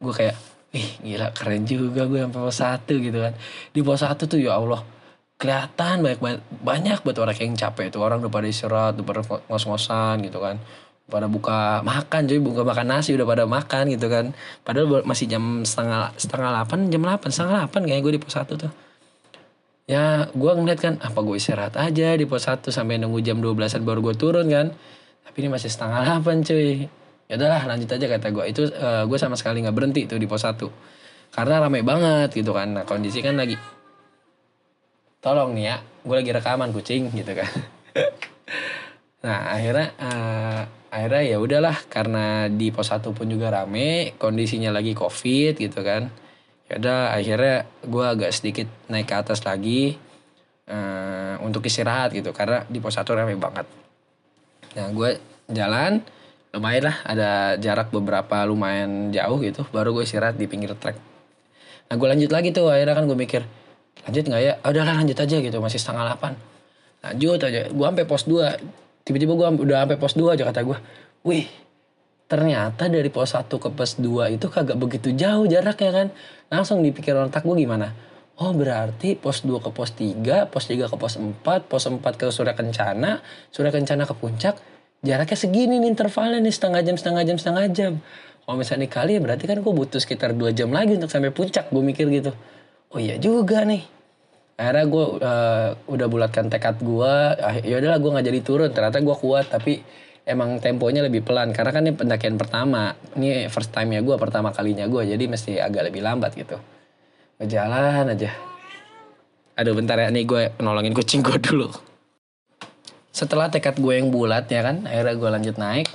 Gue 0.00 0.12
kayak 0.16 0.36
ih 0.70 0.88
gila 1.02 1.34
keren 1.34 1.66
juga 1.66 2.06
gue 2.06 2.22
sampai 2.22 2.40
pos 2.40 2.58
satu 2.62 2.94
gitu 3.02 3.18
kan. 3.18 3.34
Di 3.74 3.80
pos 3.82 4.00
satu 4.02 4.30
tuh 4.30 4.38
ya 4.38 4.54
Allah 4.58 4.82
kelihatan 5.40 6.04
banyak 6.04 6.20
banyak, 6.60 6.98
buat 7.00 7.16
orang 7.18 7.36
yang 7.40 7.56
capek 7.58 7.90
tuh. 7.90 8.04
Orang 8.04 8.22
udah 8.22 8.32
pada 8.32 8.46
istirahat 8.46 8.94
udah 9.00 9.06
pada 9.06 9.20
ngos-ngosan 9.50 10.22
gitu 10.22 10.38
kan. 10.38 10.60
Pada 11.10 11.26
buka 11.26 11.82
makan 11.82 12.30
jadi 12.30 12.38
buka 12.38 12.62
makan 12.62 12.86
nasi 12.86 13.18
udah 13.18 13.26
pada 13.26 13.44
makan 13.50 13.90
gitu 13.90 14.06
kan. 14.06 14.30
Padahal 14.62 15.02
masih 15.02 15.26
jam 15.26 15.66
setengah 15.66 16.14
setengah 16.14 16.54
delapan 16.54 16.78
jam 16.86 17.02
delapan 17.02 17.28
setengah 17.34 17.54
delapan 17.66 17.80
kayaknya 17.82 18.02
gue 18.06 18.14
di 18.14 18.22
pos 18.22 18.34
satu 18.38 18.54
tuh. 18.54 18.72
Ya 19.90 20.30
gue 20.30 20.52
ngeliat 20.54 20.78
kan 20.78 20.94
apa 21.02 21.18
gue 21.18 21.34
istirahat 21.34 21.74
aja 21.74 22.14
di 22.14 22.24
pos 22.30 22.46
satu 22.46 22.70
sampai 22.70 23.02
nunggu 23.02 23.18
jam 23.26 23.42
12an 23.42 23.82
baru 23.82 24.06
gue 24.06 24.14
turun 24.14 24.46
kan. 24.46 24.70
Tapi 25.26 25.36
ini 25.42 25.50
masih 25.50 25.66
setengah 25.66 26.06
delapan 26.06 26.46
cuy 26.46 26.99
ya 27.30 27.38
udahlah 27.38 27.62
lanjut 27.62 27.86
aja 27.94 28.06
kata 28.10 28.34
gue 28.34 28.44
itu 28.50 28.62
eh, 28.74 29.06
gue 29.06 29.18
sama 29.22 29.38
sekali 29.38 29.62
nggak 29.62 29.76
berhenti 29.78 30.10
tuh 30.10 30.18
di 30.18 30.26
pos 30.26 30.42
satu. 30.42 30.66
Karena 31.30 31.62
ramai 31.62 31.86
banget 31.86 32.34
gitu 32.34 32.50
kan. 32.50 32.74
Nah 32.74 32.82
kondisi 32.82 33.22
kan 33.22 33.38
lagi 33.38 33.54
tolong 35.22 35.54
nih 35.54 35.64
ya 35.70 35.76
gue 35.78 36.16
lagi 36.18 36.30
rekaman 36.34 36.74
kucing 36.74 37.14
gitu 37.14 37.38
kan. 37.38 37.50
Nah 39.20 39.52
akhirnya 39.52 39.92
eh, 40.00 40.62
akhirnya 40.88 41.22
ya 41.28 41.36
udahlah 41.36 41.76
karena 41.92 42.48
di 42.48 42.72
pos 42.72 42.88
satu 42.88 43.12
pun 43.12 43.28
juga 43.28 43.52
rame 43.52 44.16
kondisinya 44.16 44.72
lagi 44.72 44.96
covid 44.96 45.60
gitu 45.60 45.84
kan. 45.84 46.08
Ya 46.64 46.80
udah 46.80 47.12
akhirnya 47.12 47.68
gue 47.84 48.00
agak 48.00 48.32
sedikit 48.32 48.64
naik 48.88 49.12
ke 49.12 49.14
atas 49.20 49.44
lagi 49.44 49.92
eh, 50.64 51.34
untuk 51.44 51.68
istirahat 51.68 52.16
gitu. 52.16 52.32
Karena 52.32 52.64
di 52.64 52.80
pos 52.80 52.96
satu 52.96 53.12
rame 53.12 53.36
banget. 53.36 53.68
Nah 54.80 54.88
gue 54.88 55.20
jalan 55.52 56.00
lumayan 56.50 56.90
lah 56.90 56.96
ada 57.06 57.30
jarak 57.62 57.94
beberapa 57.94 58.42
lumayan 58.42 59.14
jauh 59.14 59.38
gitu 59.38 59.62
baru 59.70 59.94
gue 59.94 60.02
istirahat 60.02 60.34
di 60.34 60.50
pinggir 60.50 60.74
trek. 60.74 60.98
Nah 61.90 61.94
gue 61.94 62.08
lanjut 62.10 62.30
lagi 62.30 62.50
tuh 62.50 62.66
akhirnya 62.70 62.94
kan 62.94 63.06
gue 63.06 63.18
mikir 63.18 63.42
lanjut 64.06 64.24
nggak 64.26 64.42
ya? 64.42 64.52
"Ah, 64.62 64.74
udahlah 64.74 64.94
lanjut 64.98 65.18
aja 65.18 65.36
gitu 65.38 65.56
masih 65.62 65.78
setengah 65.78 66.10
delapan. 66.10 66.32
Lanjut 67.06 67.38
aja 67.38 67.60
gue 67.70 67.86
sampai 67.86 68.04
pos 68.06 68.22
2 68.26 69.06
tiba-tiba 69.06 69.32
gue 69.38 69.46
udah 69.62 69.86
sampai 69.86 69.98
pos 69.98 70.14
2 70.18 70.34
aja 70.34 70.42
kata 70.50 70.60
gue 70.66 70.78
wih 71.22 71.46
ternyata 72.26 72.86
dari 72.86 73.10
pos 73.10 73.34
1 73.34 73.46
ke 73.46 73.68
pos 73.70 73.98
2 73.98 74.34
itu 74.34 74.46
kagak 74.50 74.78
begitu 74.78 75.14
jauh 75.14 75.46
jaraknya 75.46 75.90
kan? 75.94 76.06
Langsung 76.50 76.82
di 76.82 76.90
pikiran 76.90 77.30
otak 77.30 77.46
gue 77.46 77.54
gimana? 77.54 77.94
Oh 78.40 78.50
berarti 78.50 79.14
pos 79.14 79.46
2 79.46 79.62
ke 79.62 79.70
pos 79.70 79.94
3 79.94 80.50
pos 80.50 80.64
3 80.66 80.90
ke 80.90 80.96
pos 80.98 81.14
4 81.14 81.44
pos 81.70 81.82
4 81.86 82.00
ke 82.18 82.26
Surya 82.34 82.58
Kencana 82.58 83.22
Surya 83.54 83.70
Kencana 83.70 84.02
ke 84.08 84.16
puncak 84.16 84.56
jaraknya 85.00 85.38
segini 85.38 85.80
nih 85.80 85.96
intervalnya 85.96 86.38
nih 86.44 86.52
setengah 86.52 86.80
jam 86.84 86.96
setengah 86.96 87.22
jam 87.24 87.36
setengah 87.40 87.64
jam. 87.72 87.92
Kalau 88.44 88.56
misalnya 88.58 88.84
dikali 88.88 89.12
ya 89.16 89.20
berarti 89.22 89.44
kan 89.46 89.58
gue 89.62 89.72
butuh 89.72 90.00
sekitar 90.02 90.34
2 90.34 90.52
jam 90.52 90.68
lagi 90.74 90.98
untuk 90.98 91.08
sampai 91.08 91.30
puncak 91.32 91.70
gue 91.70 91.82
mikir 91.82 92.06
gitu. 92.10 92.32
Oh 92.92 93.00
iya 93.00 93.16
juga 93.16 93.64
nih. 93.64 93.86
Akhirnya 94.60 94.84
gue 94.90 95.04
eh, 95.22 95.68
udah 95.88 96.06
bulatkan 96.10 96.52
tekad 96.52 96.82
gue 96.82 97.14
ya 97.64 97.74
udahlah 97.80 97.98
gue 98.02 98.10
nggak 98.10 98.26
jadi 98.26 98.40
turun. 98.44 98.70
Ternyata 98.74 99.00
gue 99.00 99.16
kuat 99.16 99.48
tapi 99.48 99.80
emang 100.28 100.60
temponya 100.60 101.06
lebih 101.06 101.24
pelan. 101.24 101.54
Karena 101.56 101.70
kan 101.72 101.82
ini 101.86 101.94
pendakian 101.96 102.36
pertama. 102.36 102.92
Ini 103.16 103.48
first 103.48 103.72
time 103.72 103.96
nya 103.96 104.00
gue 104.04 104.16
pertama 104.20 104.52
kalinya 104.52 104.84
gue 104.84 105.02
jadi 105.08 105.24
mesti 105.24 105.56
agak 105.62 105.88
lebih 105.88 106.04
lambat 106.04 106.36
gitu. 106.36 106.60
Berjalan 107.40 108.12
aja. 108.12 108.34
Aduh 109.56 109.72
bentar 109.72 109.96
ya. 109.96 110.12
Nih 110.12 110.28
gue 110.28 110.52
nolongin 110.60 110.92
kucing 110.92 111.24
gue 111.24 111.40
dulu 111.40 111.89
setelah 113.10 113.50
tekad 113.50 113.78
gue 113.78 113.94
yang 113.98 114.14
bulat 114.14 114.46
ya 114.46 114.62
kan 114.62 114.86
akhirnya 114.86 115.14
gue 115.18 115.30
lanjut 115.30 115.56
naik. 115.58 115.86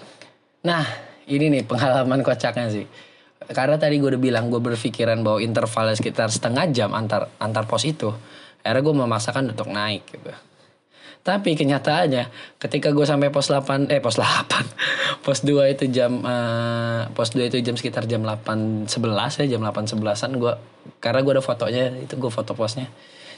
Nah 0.67 0.83
ini 1.25 1.49
nih 1.49 1.63
pengalaman 1.63 2.21
kocaknya 2.21 2.67
sih. 2.69 2.85
Karena 3.45 3.77
tadi 3.77 4.01
gue 4.01 4.09
udah 4.15 4.21
bilang 4.21 4.49
gue 4.49 4.59
berpikiran 4.59 5.21
bahwa 5.21 5.39
intervalnya 5.39 5.95
sekitar 5.95 6.33
setengah 6.33 6.65
jam 6.73 6.91
antar 6.91 7.29
antar 7.37 7.69
pos 7.69 7.85
itu 7.85 8.09
akhirnya 8.65 8.81
gue 8.81 8.95
memaksakan 8.97 9.53
untuk 9.53 9.69
naik 9.69 10.03
gitu. 10.09 10.33
Tapi 11.25 11.57
kenyataannya 11.57 12.29
ketika 12.61 12.93
gue 12.93 13.05
sampai 13.05 13.33
pos 13.33 13.49
8 13.49 13.89
eh 13.89 14.01
pos 14.01 14.17
8 14.17 14.45
pos 15.25 15.39
2 15.41 15.73
itu 15.73 15.85
jam 15.89 16.21
eh, 16.21 17.01
pos 17.13 17.33
2 17.33 17.49
itu 17.49 17.57
jam 17.61 17.77
sekitar 17.77 18.05
jam 18.09 18.21
8 18.21 18.89
11 18.89 19.41
ya 19.41 19.57
jam 19.57 19.61
8 19.61 19.89
11an 19.93 20.31
gue 20.37 20.53
karena 21.01 21.19
gue 21.25 21.33
ada 21.33 21.43
fotonya 21.45 21.93
itu 22.01 22.17
gue 22.17 22.29
foto 22.33 22.57
posnya. 22.57 22.89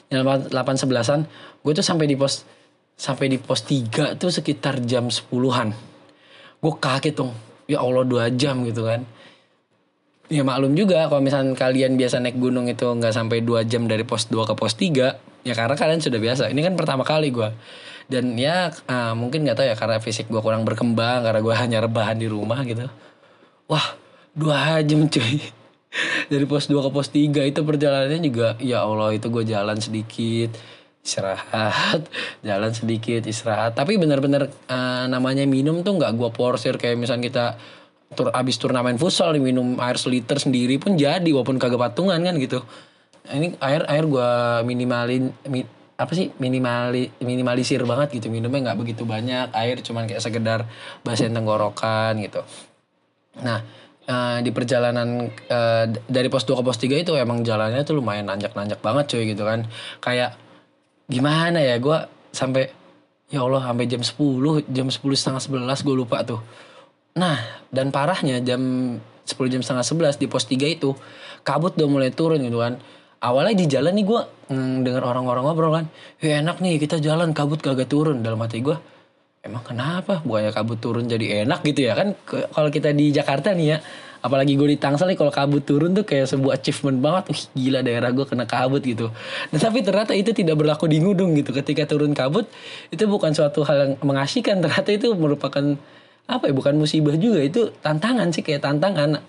Jam 0.07 0.23
8 0.23 0.51
11an 0.51 1.27
gue 1.63 1.73
tuh 1.75 1.83
sampai 1.83 2.07
di 2.07 2.15
pos 2.15 2.47
sampai 2.97 3.29
di 3.29 3.37
pos 3.37 3.61
3 3.63 4.17
tuh 4.17 4.33
sekitar 4.33 4.81
jam 4.83 5.07
10-an 5.07 5.69
gue 6.57 6.73
kaget 6.81 7.13
dong 7.13 7.31
ya 7.69 7.79
Allah 7.85 8.03
dua 8.03 8.33
jam 8.33 8.65
gitu 8.65 8.83
kan 8.83 9.05
Ya 10.27 10.43
maklum 10.43 10.75
juga 10.75 11.07
kalau 11.07 11.23
misalnya 11.23 11.55
kalian 11.55 11.95
biasa 11.95 12.19
naik 12.19 12.35
gunung 12.35 12.67
itu 12.67 12.83
nggak 12.83 13.15
sampai 13.15 13.39
2 13.39 13.63
jam 13.63 13.87
dari 13.87 14.03
pos 14.03 14.27
2 14.27 14.43
ke 14.43 14.53
pos 14.59 14.75
3 14.75 15.47
ya 15.47 15.53
karena 15.55 15.75
kalian 15.79 16.03
sudah 16.03 16.19
biasa. 16.19 16.51
Ini 16.51 16.67
kan 16.67 16.75
pertama 16.75 17.07
kali 17.07 17.31
gua 17.31 17.55
Dan 18.11 18.35
ya 18.35 18.75
ah, 18.91 19.15
mungkin 19.15 19.47
nggak 19.47 19.55
tahu 19.55 19.67
ya 19.71 19.75
karena 19.79 20.03
fisik 20.03 20.27
gua 20.27 20.43
kurang 20.43 20.67
berkembang 20.67 21.23
karena 21.23 21.39
gua 21.39 21.55
hanya 21.63 21.79
rebahan 21.79 22.19
di 22.19 22.27
rumah 22.27 22.59
gitu. 22.67 22.91
Wah 23.71 23.95
dua 24.35 24.83
jam 24.83 25.07
cuy. 25.07 25.39
Dari 26.31 26.43
pos 26.43 26.67
2 26.67 26.75
ke 26.75 26.89
pos 26.91 27.07
3 27.07 27.47
itu 27.47 27.59
perjalanannya 27.63 28.19
juga 28.19 28.59
ya 28.59 28.83
Allah 28.83 29.15
itu 29.15 29.31
gue 29.31 29.47
jalan 29.47 29.79
sedikit 29.79 30.51
istirahat 31.07 32.03
jalan 32.47 32.71
sedikit 32.75 33.23
istirahat. 33.23 33.79
Tapi 33.79 33.95
benar-benar 33.95 34.51
eh, 34.51 35.05
namanya 35.07 35.47
minum 35.47 35.79
tuh 35.87 35.95
nggak 35.95 36.11
gua 36.19 36.29
porsir. 36.35 36.75
Kayak 36.75 36.99
misalnya 36.99 37.23
kita 37.31 37.45
tur 38.11 38.27
abis 38.35 38.59
turnamen 38.59 38.99
futsal 38.99 39.35
minum 39.39 39.79
air 39.79 39.95
seliter 39.95 40.35
sendiri 40.39 40.75
pun 40.79 40.99
jadi 40.99 41.27
walaupun 41.31 41.55
kagak 41.55 41.79
patungan 41.79 42.19
kan 42.19 42.35
gitu. 42.35 42.59
Ini 43.31 43.55
air 43.63 43.87
air 43.87 44.03
gua 44.03 44.59
minimalin 44.67 45.31
mi- 45.47 45.67
apa 45.97 46.13
sih 46.13 46.29
minimali 46.43 47.09
minimalisir 47.23 47.81
banget 47.87 48.19
gitu. 48.19 48.27
Minumnya 48.27 48.71
nggak 48.71 48.79
begitu 48.83 49.07
banyak 49.07 49.55
air 49.55 49.79
cuman 49.79 50.11
kayak 50.11 50.19
sekedar 50.19 50.67
basahin 51.07 51.31
tenggorokan 51.31 52.19
gitu. 52.19 52.43
Nah, 53.43 53.63
eh, 54.07 54.39
di 54.43 54.51
perjalanan 54.51 55.29
d- 55.87 56.03
dari 56.07 56.27
pos 56.27 56.43
2 56.47 56.59
ke 56.59 56.63
pos 56.67 56.79
3 56.79 56.99
itu 56.99 57.11
emang 57.15 57.43
jalannya 57.47 57.83
tuh 57.83 57.95
lumayan 57.99 58.27
nanjak-nanjak 58.27 58.79
banget 58.83 59.05
cuy 59.11 59.23
gitu 59.35 59.43
kan. 59.43 59.67
Kayak 59.99 60.46
gimana 61.07 61.63
ya 61.63 61.79
gua 61.79 62.05
sampai 62.35 62.69
ya 63.27 63.43
Allah 63.43 63.63
sampai 63.63 63.85
jam 63.87 64.01
10, 64.03 64.71
jam 64.71 64.87
10 64.87 64.99
setengah 65.19 65.41
11 65.43 65.83
gue 65.83 65.95
lupa 65.95 66.23
tuh. 66.23 66.39
Nah, 67.19 67.39
dan 67.73 67.91
parahnya 67.91 68.39
jam 68.39 68.61
10 69.27 69.51
jam 69.51 69.61
setengah 69.63 70.15
11 70.15 70.21
di 70.21 70.27
pos 70.31 70.47
3 70.47 70.63
itu 70.79 70.95
kabut 71.43 71.75
udah 71.75 71.89
mulai 71.89 72.11
turun 72.15 72.39
gitu 72.39 72.63
kan. 72.63 72.79
Awalnya 73.17 73.57
di 73.57 73.65
jalan 73.65 73.97
nih 73.97 74.05
gue 74.05 74.21
denger 74.85 75.03
orang-orang 75.03 75.43
ngobrol 75.43 75.73
kan. 75.73 75.85
Ya 76.23 76.39
enak 76.39 76.61
nih 76.63 76.79
kita 76.79 77.01
jalan 77.03 77.35
kabut 77.35 77.59
kagak 77.59 77.89
turun. 77.91 78.23
Dalam 78.23 78.39
hati 78.39 78.63
gue 78.63 78.77
emang 79.43 79.63
kenapa 79.63 80.23
bukannya 80.23 80.51
kabut 80.51 80.79
turun 80.79 81.07
jadi 81.07 81.47
enak 81.47 81.63
gitu 81.63 81.87
ya 81.87 81.95
kan 81.95 82.19
kalau 82.27 82.67
kita 82.67 82.91
di 82.91 83.15
Jakarta 83.15 83.55
nih 83.55 83.67
ya 83.71 83.77
apalagi 84.21 84.57
gue 84.57 84.73
di 84.73 84.77
Tangsel 84.79 85.13
nih 85.13 85.17
kalau 85.19 85.29
kabut 85.29 85.63
turun 85.63 85.93
tuh 85.93 86.03
kayak 86.03 86.27
sebuah 86.29 86.57
achievement 86.57 86.97
banget. 86.99 87.23
Wih, 87.31 87.43
gila 87.53 87.79
daerah 87.85 88.09
gue 88.11 88.25
kena 88.25 88.45
kabut 88.49 88.81
gitu. 88.81 89.13
Nah, 89.53 89.59
tapi 89.59 89.85
ternyata 89.85 90.13
itu 90.17 90.33
tidak 90.33 90.57
berlaku 90.57 90.89
di 90.89 90.97
Ngudung 91.01 91.37
gitu. 91.37 91.53
Ketika 91.53 91.85
turun 91.85 92.11
kabut 92.17 92.49
itu 92.89 93.03
bukan 93.05 93.31
suatu 93.33 93.61
hal 93.67 93.77
yang 93.77 93.91
mengasihkan. 94.01 94.59
Ternyata 94.63 94.89
itu 94.89 95.13
merupakan 95.13 95.77
apa 96.27 96.43
ya 96.49 96.53
bukan 96.53 96.75
musibah 96.75 97.15
juga. 97.15 97.39
Itu 97.39 97.73
tantangan 97.79 98.33
sih 98.33 98.43
kayak 98.43 98.65
tantangan. 98.65 99.21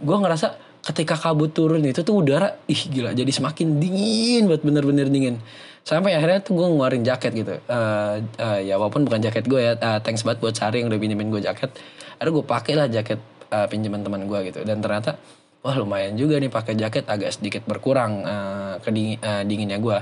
Gue 0.00 0.16
ngerasa 0.16 0.56
ketika 0.80 1.12
kabut 1.16 1.52
turun 1.52 1.84
itu 1.84 2.00
tuh 2.00 2.24
udara 2.24 2.56
ih 2.66 2.82
gila. 2.88 3.12
Jadi 3.12 3.30
semakin 3.30 3.76
dingin 3.76 4.48
buat 4.48 4.64
bener-bener 4.64 5.06
dingin. 5.12 5.36
Sampai 5.84 6.12
akhirnya 6.16 6.44
tuh 6.44 6.60
gue 6.60 6.66
ngeluarin 6.68 7.04
jaket 7.04 7.32
gitu. 7.36 7.52
Eh, 7.56 8.14
eh, 8.40 8.58
ya 8.68 8.80
walaupun 8.80 9.04
bukan 9.04 9.20
jaket 9.20 9.44
gue 9.48 9.60
ya 9.60 9.72
eh, 9.76 9.98
thanks 10.04 10.24
banget 10.24 10.40
buat 10.44 10.54
Sari 10.56 10.80
yang 10.84 10.88
udah 10.88 11.00
pinjemin 11.00 11.28
gue 11.28 11.42
jaket. 11.44 11.72
Akhirnya 12.16 12.32
gue 12.36 12.44
pakai 12.44 12.74
lah 12.76 12.88
jaket 12.88 13.20
eh, 13.50 13.66
pinjaman 13.66 14.00
teman 14.06 14.24
gue 14.24 14.38
gitu 14.50 14.62
dan 14.62 14.80
ternyata 14.80 15.18
wah 15.60 15.76
lumayan 15.76 16.16
juga 16.16 16.40
nih 16.40 16.48
pakai 16.48 16.74
jaket 16.78 17.04
agak 17.10 17.34
sedikit 17.36 17.62
berkurang 17.66 18.24
eh, 18.24 18.74
kedingin 18.80 19.18
eh, 19.20 19.42
dinginnya 19.44 19.78
gue 19.82 19.98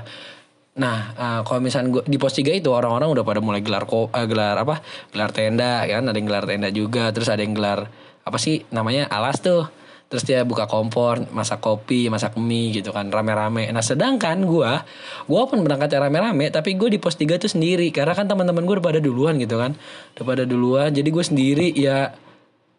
Nah, 0.79 0.97
eh, 1.11 1.39
kalau 1.43 1.59
misalnya 1.59 1.99
gua, 1.99 2.03
di 2.07 2.15
pos 2.15 2.31
3 2.31 2.55
itu 2.55 2.71
orang-orang 2.71 3.11
udah 3.11 3.23
pada 3.27 3.43
mulai 3.43 3.59
gelar 3.59 3.83
ko, 3.83 4.07
eh, 4.15 4.25
gelar 4.29 4.55
apa? 4.55 4.79
Gelar 5.11 5.31
tenda 5.35 5.83
kan, 5.83 6.07
ada 6.07 6.15
yang 6.15 6.27
gelar 6.29 6.45
tenda 6.47 6.69
juga, 6.71 7.11
terus 7.11 7.27
ada 7.27 7.43
yang 7.43 7.51
gelar 7.51 7.91
apa 8.23 8.37
sih 8.39 8.63
namanya? 8.71 9.11
alas 9.11 9.43
tuh. 9.43 9.67
Terus 10.09 10.25
dia 10.25 10.41
buka 10.41 10.65
kompor, 10.65 11.21
masak 11.29 11.61
kopi, 11.61 12.09
masak 12.09 12.33
mie 12.33 12.73
gitu 12.73 12.89
kan, 12.89 13.13
rame-rame. 13.13 13.69
Nah, 13.69 13.83
sedangkan 13.85 14.41
gua 14.41 14.81
gua 15.29 15.45
pun 15.45 15.61
berangkatnya 15.61 16.09
rame-rame, 16.09 16.49
tapi 16.49 16.73
gue 16.79 16.89
di 16.89 16.97
pos 16.97 17.13
3 17.13 17.37
tuh 17.37 17.51
sendiri 17.51 17.93
karena 17.93 18.17
kan 18.17 18.25
teman-teman 18.25 18.65
gue 18.65 18.81
udah 18.81 18.85
pada 18.89 19.01
duluan 19.03 19.37
gitu 19.37 19.61
kan. 19.61 19.77
Udah 20.17 20.25
pada 20.25 20.43
duluan, 20.49 20.89
jadi 20.89 21.05
gue 21.05 21.25
sendiri 21.25 21.67
ya 21.77 22.09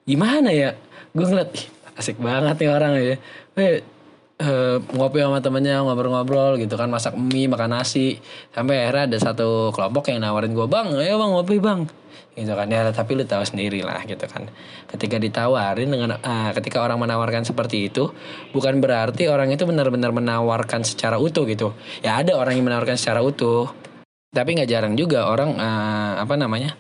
gimana 0.09 0.51
ya? 0.51 0.77
Gue 1.11 1.27
ngeliat 1.27 1.51
"Ih, 1.55 1.67
asik 1.99 2.17
banget 2.17 2.57
nih 2.57 2.71
orang 2.73 2.93
ya. 2.97 3.17
Weh, 3.57 3.83
eh, 4.41 4.77
ngopi 4.97 5.21
sama 5.21 5.39
temennya 5.45 5.85
ngobrol-ngobrol 5.85 6.57
gitu 6.57 6.75
kan 6.81 6.89
masak 6.89 7.15
mie 7.15 7.47
makan 7.47 7.77
nasi. 7.77 8.17
Sampai 8.57 8.89
akhirnya 8.89 9.05
ada 9.13 9.19
satu 9.21 9.71
kelompok 9.77 10.09
yang 10.09 10.25
nawarin 10.25 10.57
gue 10.57 10.67
bang 10.67 10.89
ayo 10.97 11.21
bang 11.21 11.31
ngopi 11.37 11.57
bang. 11.61 11.81
Gitu 12.33 12.53
kan. 12.57 12.67
Ya 12.73 12.89
tapi 12.89 13.21
lu 13.21 13.25
tahu 13.29 13.45
sendiri 13.45 13.85
lah 13.85 14.01
gitu 14.09 14.25
kan. 14.25 14.49
Ketika 14.89 15.21
ditawarin 15.21 15.93
dengan 15.93 16.17
ah, 16.25 16.51
ketika 16.57 16.81
orang 16.81 16.97
menawarkan 17.03 17.45
seperti 17.45 17.93
itu 17.93 18.11
bukan 18.57 18.81
berarti 18.81 19.29
orang 19.29 19.53
itu 19.53 19.69
benar-benar 19.69 20.11
menawarkan 20.17 20.83
secara 20.89 21.21
utuh 21.21 21.45
gitu. 21.45 21.77
Ya 22.01 22.17
ada 22.17 22.33
orang 22.41 22.57
yang 22.57 22.65
menawarkan 22.65 22.97
secara 22.97 23.21
utuh. 23.21 23.69
Tapi 24.31 24.57
nggak 24.57 24.71
jarang 24.71 24.95
juga 24.97 25.27
orang 25.27 25.59
eh, 25.59 26.13
apa 26.23 26.35
namanya 26.39 26.79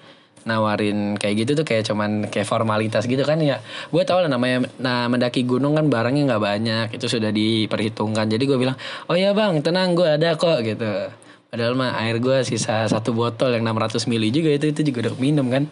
nawarin 0.48 1.20
kayak 1.20 1.44
gitu 1.44 1.50
tuh 1.60 1.66
kayak 1.68 1.84
cuman 1.84 2.32
kayak 2.32 2.48
formalitas 2.48 3.04
gitu 3.04 3.20
kan 3.24 3.36
ya. 3.40 3.60
Gue 3.92 4.02
tau 4.08 4.24
lah 4.24 4.30
namanya 4.30 4.68
nah 4.80 5.06
mendaki 5.06 5.44
gunung 5.44 5.76
kan 5.76 5.88
barangnya 5.92 6.32
nggak 6.32 6.42
banyak 6.42 6.86
itu 6.96 7.06
sudah 7.06 7.28
diperhitungkan. 7.32 8.26
Jadi 8.28 8.44
gue 8.48 8.56
bilang 8.56 8.76
oh 9.08 9.16
ya 9.16 9.36
bang 9.36 9.60
tenang 9.60 9.92
gue 9.92 10.08
ada 10.08 10.36
kok 10.36 10.64
gitu. 10.64 11.12
Padahal 11.50 11.74
mah 11.74 11.98
air 12.00 12.22
gue 12.22 12.46
sisa 12.46 12.86
satu 12.86 13.10
botol 13.12 13.52
yang 13.52 13.66
600 13.66 14.06
mili 14.06 14.30
juga 14.30 14.54
itu 14.54 14.70
itu 14.70 14.80
juga 14.86 15.10
udah 15.10 15.14
minum 15.18 15.46
kan. 15.50 15.66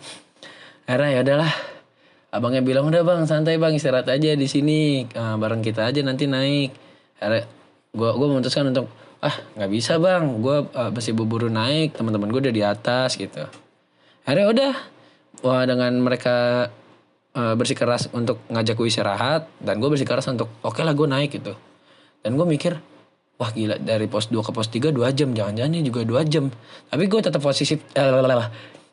Akhirnya 0.85 1.11
ya 1.15 1.21
udahlah. 1.25 1.53
Abangnya 2.29 2.61
bilang 2.61 2.93
udah 2.93 3.01
bang 3.07 3.25
santai 3.25 3.57
bang 3.57 3.73
istirahat 3.73 4.11
aja 4.11 4.37
di 4.37 4.49
sini. 4.51 5.07
Eh, 5.09 5.37
bareng 5.39 5.65
kita 5.65 5.89
aja 5.89 6.05
nanti 6.05 6.29
naik. 6.29 6.75
Akhirnya 7.23 7.49
gue 7.95 8.11
gue 8.11 8.27
memutuskan 8.29 8.69
untuk 8.69 8.91
ah 9.25 9.33
nggak 9.57 9.71
bisa 9.73 9.97
bang. 9.97 10.45
Gue 10.45 10.67
eh, 10.67 10.91
masih 10.93 11.17
buru-buru 11.17 11.49
naik 11.49 11.97
teman-teman 11.97 12.29
gue 12.29 12.41
udah 12.51 12.55
di 12.55 12.65
atas 12.67 13.17
gitu 13.17 13.68
akhirnya 14.29 14.47
udah. 14.53 14.73
Wah 15.41 15.65
dengan 15.65 15.97
mereka 16.05 16.69
eh, 17.33 17.55
bersikeras 17.57 18.13
untuk 18.13 18.45
ngajak 18.53 18.77
gue 18.77 18.89
istirahat 18.93 19.49
dan 19.65 19.81
gue 19.81 19.89
bersikeras 19.89 20.29
untuk 20.29 20.53
oke 20.61 20.85
lah 20.85 20.93
gue 20.93 21.09
naik 21.09 21.41
gitu. 21.41 21.57
Dan 22.21 22.37
gue 22.37 22.45
mikir 22.45 22.77
wah 23.41 23.49
gila 23.49 23.81
dari 23.81 24.05
pos 24.05 24.29
2 24.29 24.37
ke 24.45 24.51
pos 24.53 24.69
3 24.69 24.93
2 24.93 25.17
jam 25.17 25.33
jangan-jangan 25.33 25.73
ini 25.73 25.89
juga 25.89 26.05
2 26.05 26.29
jam. 26.29 26.53
Tapi 26.93 27.09
gue 27.09 27.21
tetap 27.25 27.41
positif 27.41 27.81
eh, 27.97 28.13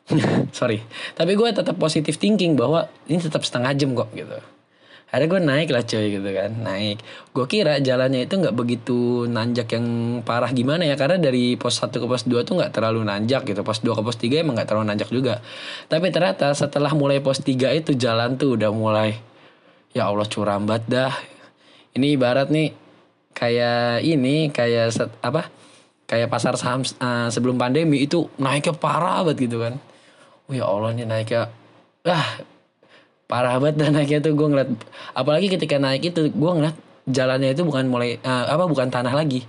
sorry. 0.58 0.80
Tapi 1.12 1.32
gue 1.36 1.48
tetap 1.52 1.76
positif 1.76 2.16
thinking 2.16 2.56
bahwa 2.56 2.88
ini 3.04 3.20
tetap 3.20 3.44
setengah 3.44 3.76
jam 3.76 3.92
kok 3.92 4.08
gitu 4.16 4.55
akhirnya 5.06 5.28
gue 5.30 5.42
naik 5.42 5.68
lah 5.70 5.82
cuy 5.86 6.06
gitu 6.18 6.30
kan. 6.34 6.50
Naik. 6.60 6.98
Gue 7.30 7.46
kira 7.46 7.78
jalannya 7.78 8.26
itu 8.26 8.34
nggak 8.36 8.56
begitu 8.58 9.24
nanjak 9.30 9.78
yang 9.78 9.86
parah 10.26 10.50
gimana 10.50 10.82
ya 10.82 10.98
karena 10.98 11.16
dari 11.16 11.54
pos 11.54 11.78
1 11.78 11.94
ke 11.94 12.06
pos 12.06 12.26
2 12.26 12.42
tuh 12.42 12.58
nggak 12.58 12.74
terlalu 12.74 13.06
nanjak 13.06 13.46
gitu. 13.46 13.62
Pos 13.62 13.80
2 13.80 13.94
ke 13.94 14.02
pos 14.02 14.18
3 14.18 14.42
emang 14.42 14.58
nggak 14.58 14.68
terlalu 14.68 14.86
nanjak 14.90 15.08
juga. 15.14 15.38
Tapi 15.86 16.10
ternyata 16.10 16.50
setelah 16.52 16.90
mulai 16.92 17.22
pos 17.22 17.38
3 17.38 17.54
itu 17.78 17.94
jalan 17.94 18.34
tuh 18.34 18.58
udah 18.58 18.70
mulai 18.74 19.14
ya 19.94 20.10
Allah 20.10 20.26
curam 20.26 20.66
banget 20.66 20.84
dah. 20.90 21.14
Ini 21.96 22.06
ibarat 22.18 22.50
nih 22.52 22.74
kayak 23.32 24.04
ini 24.04 24.52
kayak 24.52 24.92
set, 24.92 25.10
apa 25.22 25.48
kayak 26.04 26.28
pasar 26.28 26.58
saham 26.58 26.82
uh, 27.00 27.28
sebelum 27.32 27.56
pandemi 27.56 28.02
itu 28.02 28.26
naiknya 28.42 28.74
parah 28.74 29.22
banget 29.22 29.48
gitu 29.48 29.62
kan. 29.62 29.78
Oh 30.50 30.52
ya 30.52 30.66
Allah 30.66 30.92
nih 30.92 31.06
naiknya. 31.06 31.48
Ah 32.04 32.55
parah 33.26 33.58
banget 33.58 33.82
dan 33.82 33.90
naiknya 33.98 34.22
tuh 34.22 34.32
gue 34.38 34.48
ngeliat 34.48 34.70
apalagi 35.14 35.50
ketika 35.50 35.76
naik 35.82 36.14
itu 36.14 36.30
gue 36.30 36.52
ngeliat 36.56 36.76
jalannya 37.10 37.54
itu 37.54 37.62
bukan 37.66 37.90
mulai 37.90 38.18
uh, 38.22 38.46
apa 38.50 38.66
bukan 38.70 38.90
tanah 38.90 39.14
lagi 39.14 39.46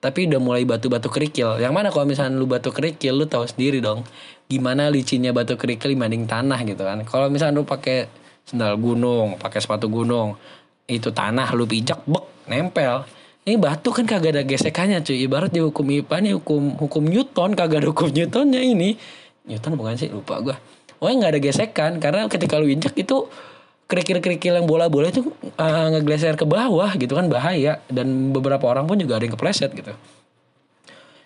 tapi 0.00 0.24
udah 0.24 0.40
mulai 0.40 0.64
batu-batu 0.64 1.12
kerikil. 1.12 1.60
Yang 1.60 1.72
mana 1.76 1.88
kalau 1.92 2.08
misalnya 2.08 2.40
lu 2.40 2.48
batu 2.48 2.72
kerikil 2.72 3.20
lu 3.20 3.28
tahu 3.28 3.44
sendiri 3.44 3.84
dong 3.84 4.02
gimana 4.48 4.88
licinnya 4.88 5.30
batu 5.30 5.54
kerikil 5.60 5.92
dibanding 5.92 6.24
tanah 6.24 6.56
gitu 6.64 6.82
kan. 6.82 7.04
Kalau 7.04 7.28
misalnya 7.28 7.60
lu 7.60 7.68
pakai 7.68 8.08
sendal 8.48 8.80
gunung 8.80 9.36
pakai 9.36 9.60
sepatu 9.60 9.92
gunung 9.92 10.34
itu 10.88 11.12
tanah 11.12 11.52
lu 11.52 11.68
pijak 11.68 12.00
bek 12.08 12.48
nempel. 12.48 13.04
Ini 13.44 13.56
batu 13.60 13.92
kan 13.92 14.08
kagak 14.08 14.40
ada 14.40 14.42
gesekannya 14.44 15.04
cuy. 15.04 15.20
Ibarat 15.28 15.52
di 15.52 15.60
hukum 15.60 15.84
IPA 15.84 16.16
nih 16.24 16.32
hukum 16.40 16.80
hukum 16.80 17.04
Newton 17.04 17.52
kagak 17.52 17.84
ada 17.84 17.88
hukum 17.92 18.08
Newtonnya 18.08 18.60
ini. 18.64 18.96
Newton 19.44 19.76
bukan 19.76 20.00
sih? 20.00 20.08
Lupa 20.08 20.40
gue 20.40 20.56
oh 21.00 21.08
nggak 21.08 21.36
ada 21.36 21.40
gesekan 21.40 21.96
karena 21.98 22.28
ketika 22.28 22.60
lu 22.60 22.68
injak 22.68 22.92
itu 22.94 23.26
kerikil-kerikil 23.90 24.54
yang 24.54 24.70
bola-bola 24.70 25.10
itu 25.10 25.34
uh, 25.58 25.86
ngegleser 25.90 26.38
ke 26.38 26.46
bawah 26.46 26.94
gitu 26.94 27.18
kan 27.18 27.26
bahaya. 27.26 27.82
Dan 27.90 28.30
beberapa 28.30 28.70
orang 28.70 28.86
pun 28.86 28.94
juga 28.94 29.18
ada 29.18 29.26
yang 29.26 29.34
kepleset 29.34 29.74
gitu. 29.74 29.90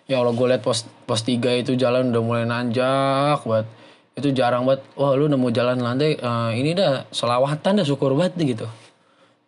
Ya 0.09 0.21
Allah 0.21 0.33
gue 0.33 0.47
liat 0.49 0.65
pos 0.65 0.85
pos 1.05 1.21
tiga 1.21 1.53
itu 1.53 1.77
jalan 1.77 2.09
udah 2.09 2.23
mulai 2.25 2.45
nanjak 2.45 3.45
buat 3.45 3.69
itu 4.17 4.33
jarang 4.33 4.65
banget. 4.65 4.81
Wah 4.97 5.13
lu 5.13 5.29
nemu 5.29 5.47
jalan 5.53 5.77
landai 5.77 6.17
uh, 6.17 6.49
ini 6.57 6.73
dah 6.73 7.05
selawatan 7.13 7.81
dah 7.81 7.85
syukur 7.85 8.17
banget 8.17 8.57
gitu. 8.57 8.67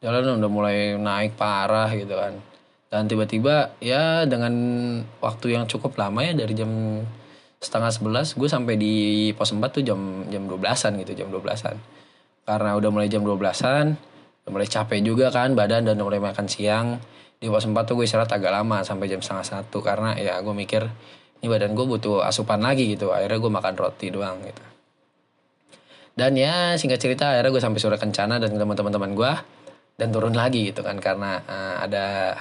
Jalan 0.06 0.38
udah 0.38 0.50
mulai 0.50 0.94
naik 0.94 1.34
parah 1.34 1.90
gitu 1.98 2.14
kan. 2.14 2.38
Dan 2.88 3.10
tiba-tiba 3.10 3.74
ya 3.82 4.24
dengan 4.30 4.54
waktu 5.20 5.58
yang 5.58 5.66
cukup 5.66 5.98
lama 5.98 6.22
ya 6.22 6.38
dari 6.38 6.54
jam 6.54 6.70
setengah 7.58 7.90
sebelas 7.90 8.38
gue 8.38 8.50
sampai 8.50 8.78
di 8.78 8.94
pos 9.34 9.50
4 9.50 9.62
tuh 9.74 9.82
jam 9.82 10.00
jam 10.30 10.46
12-an 10.46 10.94
gitu 11.02 11.26
jam 11.26 11.28
12-an 11.34 11.76
karena 12.46 12.78
udah 12.78 12.90
mulai 12.94 13.10
jam 13.10 13.26
12-an 13.26 13.98
udah 14.48 14.56
mulai 14.56 14.72
capek 14.72 15.04
juga 15.04 15.28
kan 15.28 15.52
badan 15.60 15.84
dan 15.84 16.00
udah 16.00 16.08
mulai 16.08 16.24
makan 16.24 16.48
siang. 16.48 17.04
Di 17.36 17.52
pos 17.52 17.68
4 17.68 17.76
tuh 17.84 18.00
gue 18.00 18.08
istirahat 18.08 18.32
agak 18.32 18.56
lama 18.56 18.80
sampai 18.80 19.12
jam 19.12 19.20
setengah 19.20 19.44
satu. 19.44 19.84
Karena 19.84 20.16
ya 20.16 20.40
gue 20.40 20.56
mikir 20.56 20.88
ini 21.44 21.52
badan 21.52 21.76
gue 21.76 21.84
butuh 21.84 22.24
asupan 22.24 22.64
lagi 22.64 22.96
gitu 22.96 23.12
akhirnya 23.12 23.44
gue 23.44 23.52
makan 23.52 23.74
roti 23.76 24.08
doang 24.08 24.40
gitu. 24.48 24.64
Dan 26.16 26.40
ya 26.40 26.80
singkat 26.80 27.04
cerita 27.04 27.36
akhirnya 27.36 27.52
gue 27.52 27.60
sampai 27.60 27.80
sore 27.84 28.00
kencana 28.00 28.40
dan 28.40 28.56
teman-teman 28.56 29.12
gue 29.20 29.32
dan 30.00 30.16
turun 30.16 30.32
lagi 30.32 30.72
gitu 30.72 30.80
kan. 30.80 30.96
Karena 31.04 31.44
uh, 31.44 31.84
ada 31.84 32.40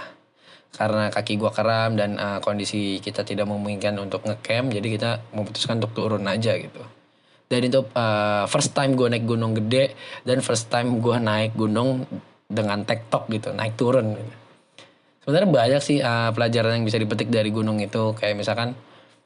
karena 0.76 1.08
kaki 1.08 1.40
gua 1.40 1.48
keram 1.56 1.96
dan 1.96 2.20
uh, 2.20 2.38
kondisi 2.44 3.00
kita 3.00 3.24
tidak 3.24 3.48
memungkinkan 3.48 3.96
untuk 3.96 4.28
ngecamp 4.28 4.68
jadi 4.76 4.88
kita 4.92 5.10
memutuskan 5.32 5.80
untuk 5.80 5.96
turun 5.96 6.28
aja 6.28 6.52
gitu. 6.60 6.84
Dan 7.46 7.60
itu 7.64 7.80
uh, 7.94 8.44
first 8.50 8.74
time 8.74 8.98
gue 8.98 9.06
naik 9.06 9.22
gunung 9.22 9.54
gede 9.54 9.94
dan 10.26 10.42
first 10.42 10.66
time 10.66 10.98
gue 10.98 11.14
naik 11.14 11.54
gunung 11.54 12.02
dengan 12.50 12.82
tektok 12.82 13.30
gitu 13.30 13.54
naik 13.54 13.78
turun 13.78 14.18
gitu. 14.18 14.34
sebenarnya 15.22 15.50
banyak 15.50 15.82
sih 15.82 15.98
uh, 16.02 16.30
pelajaran 16.30 16.78
yang 16.78 16.86
bisa 16.86 16.98
dipetik 16.98 17.30
dari 17.30 17.54
gunung 17.54 17.78
itu. 17.78 18.14
Kayak 18.18 18.34
misalkan 18.42 18.74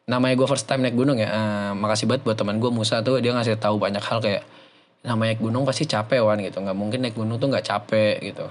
namanya 0.05 0.37
gue 0.37 0.49
first 0.49 0.69
time 0.69 0.85
naik 0.85 0.97
gunung 1.01 1.17
ya 1.17 1.33
uh, 1.33 1.73
makasih 1.73 2.05
banget 2.09 2.23
buat 2.29 2.37
teman 2.37 2.61
gue 2.61 2.69
Musa 2.69 3.01
tuh 3.01 3.25
dia 3.25 3.33
ngasih 3.33 3.57
tahu 3.57 3.81
banyak 3.81 4.05
hal 4.05 4.21
kayak 4.21 4.45
namanya 5.01 5.35
gunung 5.41 5.65
pasti 5.65 5.89
capek 5.89 6.21
wan 6.21 6.45
gitu. 6.45 6.61
Nggak 6.61 6.77
mungkin 6.77 7.01
naik 7.01 7.17
gunung 7.17 7.41
tuh 7.41 7.49
nggak 7.49 7.65
capek 7.67 8.21
gitu 8.21 8.47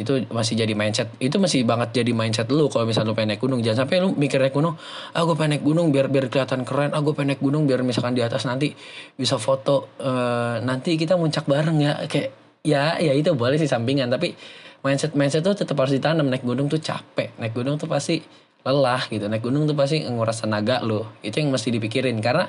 itu 0.00 0.24
masih 0.32 0.56
jadi 0.56 0.72
mindset. 0.72 1.12
Itu 1.20 1.36
masih 1.36 1.68
banget 1.68 2.00
jadi 2.00 2.16
mindset 2.16 2.48
lu 2.48 2.72
kalau 2.72 2.88
misalnya 2.88 3.12
lu 3.12 3.16
pengen 3.16 3.36
naik 3.36 3.42
gunung. 3.44 3.60
Jangan 3.60 3.84
sampai 3.84 4.00
lu 4.00 4.16
mikir 4.16 4.40
naik 4.40 4.56
gunung 4.56 4.80
ah 5.12 5.22
pengen 5.36 5.60
naik 5.60 5.64
gunung 5.64 5.92
biar 5.92 6.08
biar 6.08 6.32
kelihatan 6.32 6.64
keren. 6.64 6.96
Ah 6.96 7.04
pengen 7.04 7.36
naik 7.36 7.42
gunung 7.44 7.68
biar 7.68 7.84
misalkan 7.84 8.16
di 8.16 8.24
atas 8.24 8.48
nanti 8.48 8.72
bisa 9.14 9.36
foto 9.36 9.92
uh, 10.00 10.56
nanti 10.64 10.96
kita 10.96 11.20
muncak 11.20 11.44
bareng 11.44 11.78
ya. 11.84 11.92
Kayak 12.08 12.32
ya 12.64 12.96
ya 12.96 13.12
itu 13.12 13.36
boleh 13.36 13.60
sih 13.60 13.68
sampingan. 13.68 14.08
Tapi 14.08 14.32
mindset 14.80 15.12
mindset 15.12 15.44
tuh 15.44 15.52
tetap 15.52 15.76
harus 15.76 15.92
ditanam. 15.92 16.24
Naik 16.24 16.42
gunung 16.42 16.72
tuh 16.72 16.80
capek. 16.80 17.36
Naik 17.36 17.52
gunung 17.52 17.76
tuh 17.76 17.86
pasti 17.86 18.24
lelah 18.64 19.04
gitu. 19.12 19.28
Naik 19.28 19.44
gunung 19.44 19.68
tuh 19.68 19.76
pasti 19.76 20.00
nguras 20.08 20.40
tenaga 20.40 20.80
lu. 20.80 21.04
Itu 21.20 21.44
yang 21.44 21.52
mesti 21.52 21.68
dipikirin. 21.68 22.16
Karena 22.24 22.48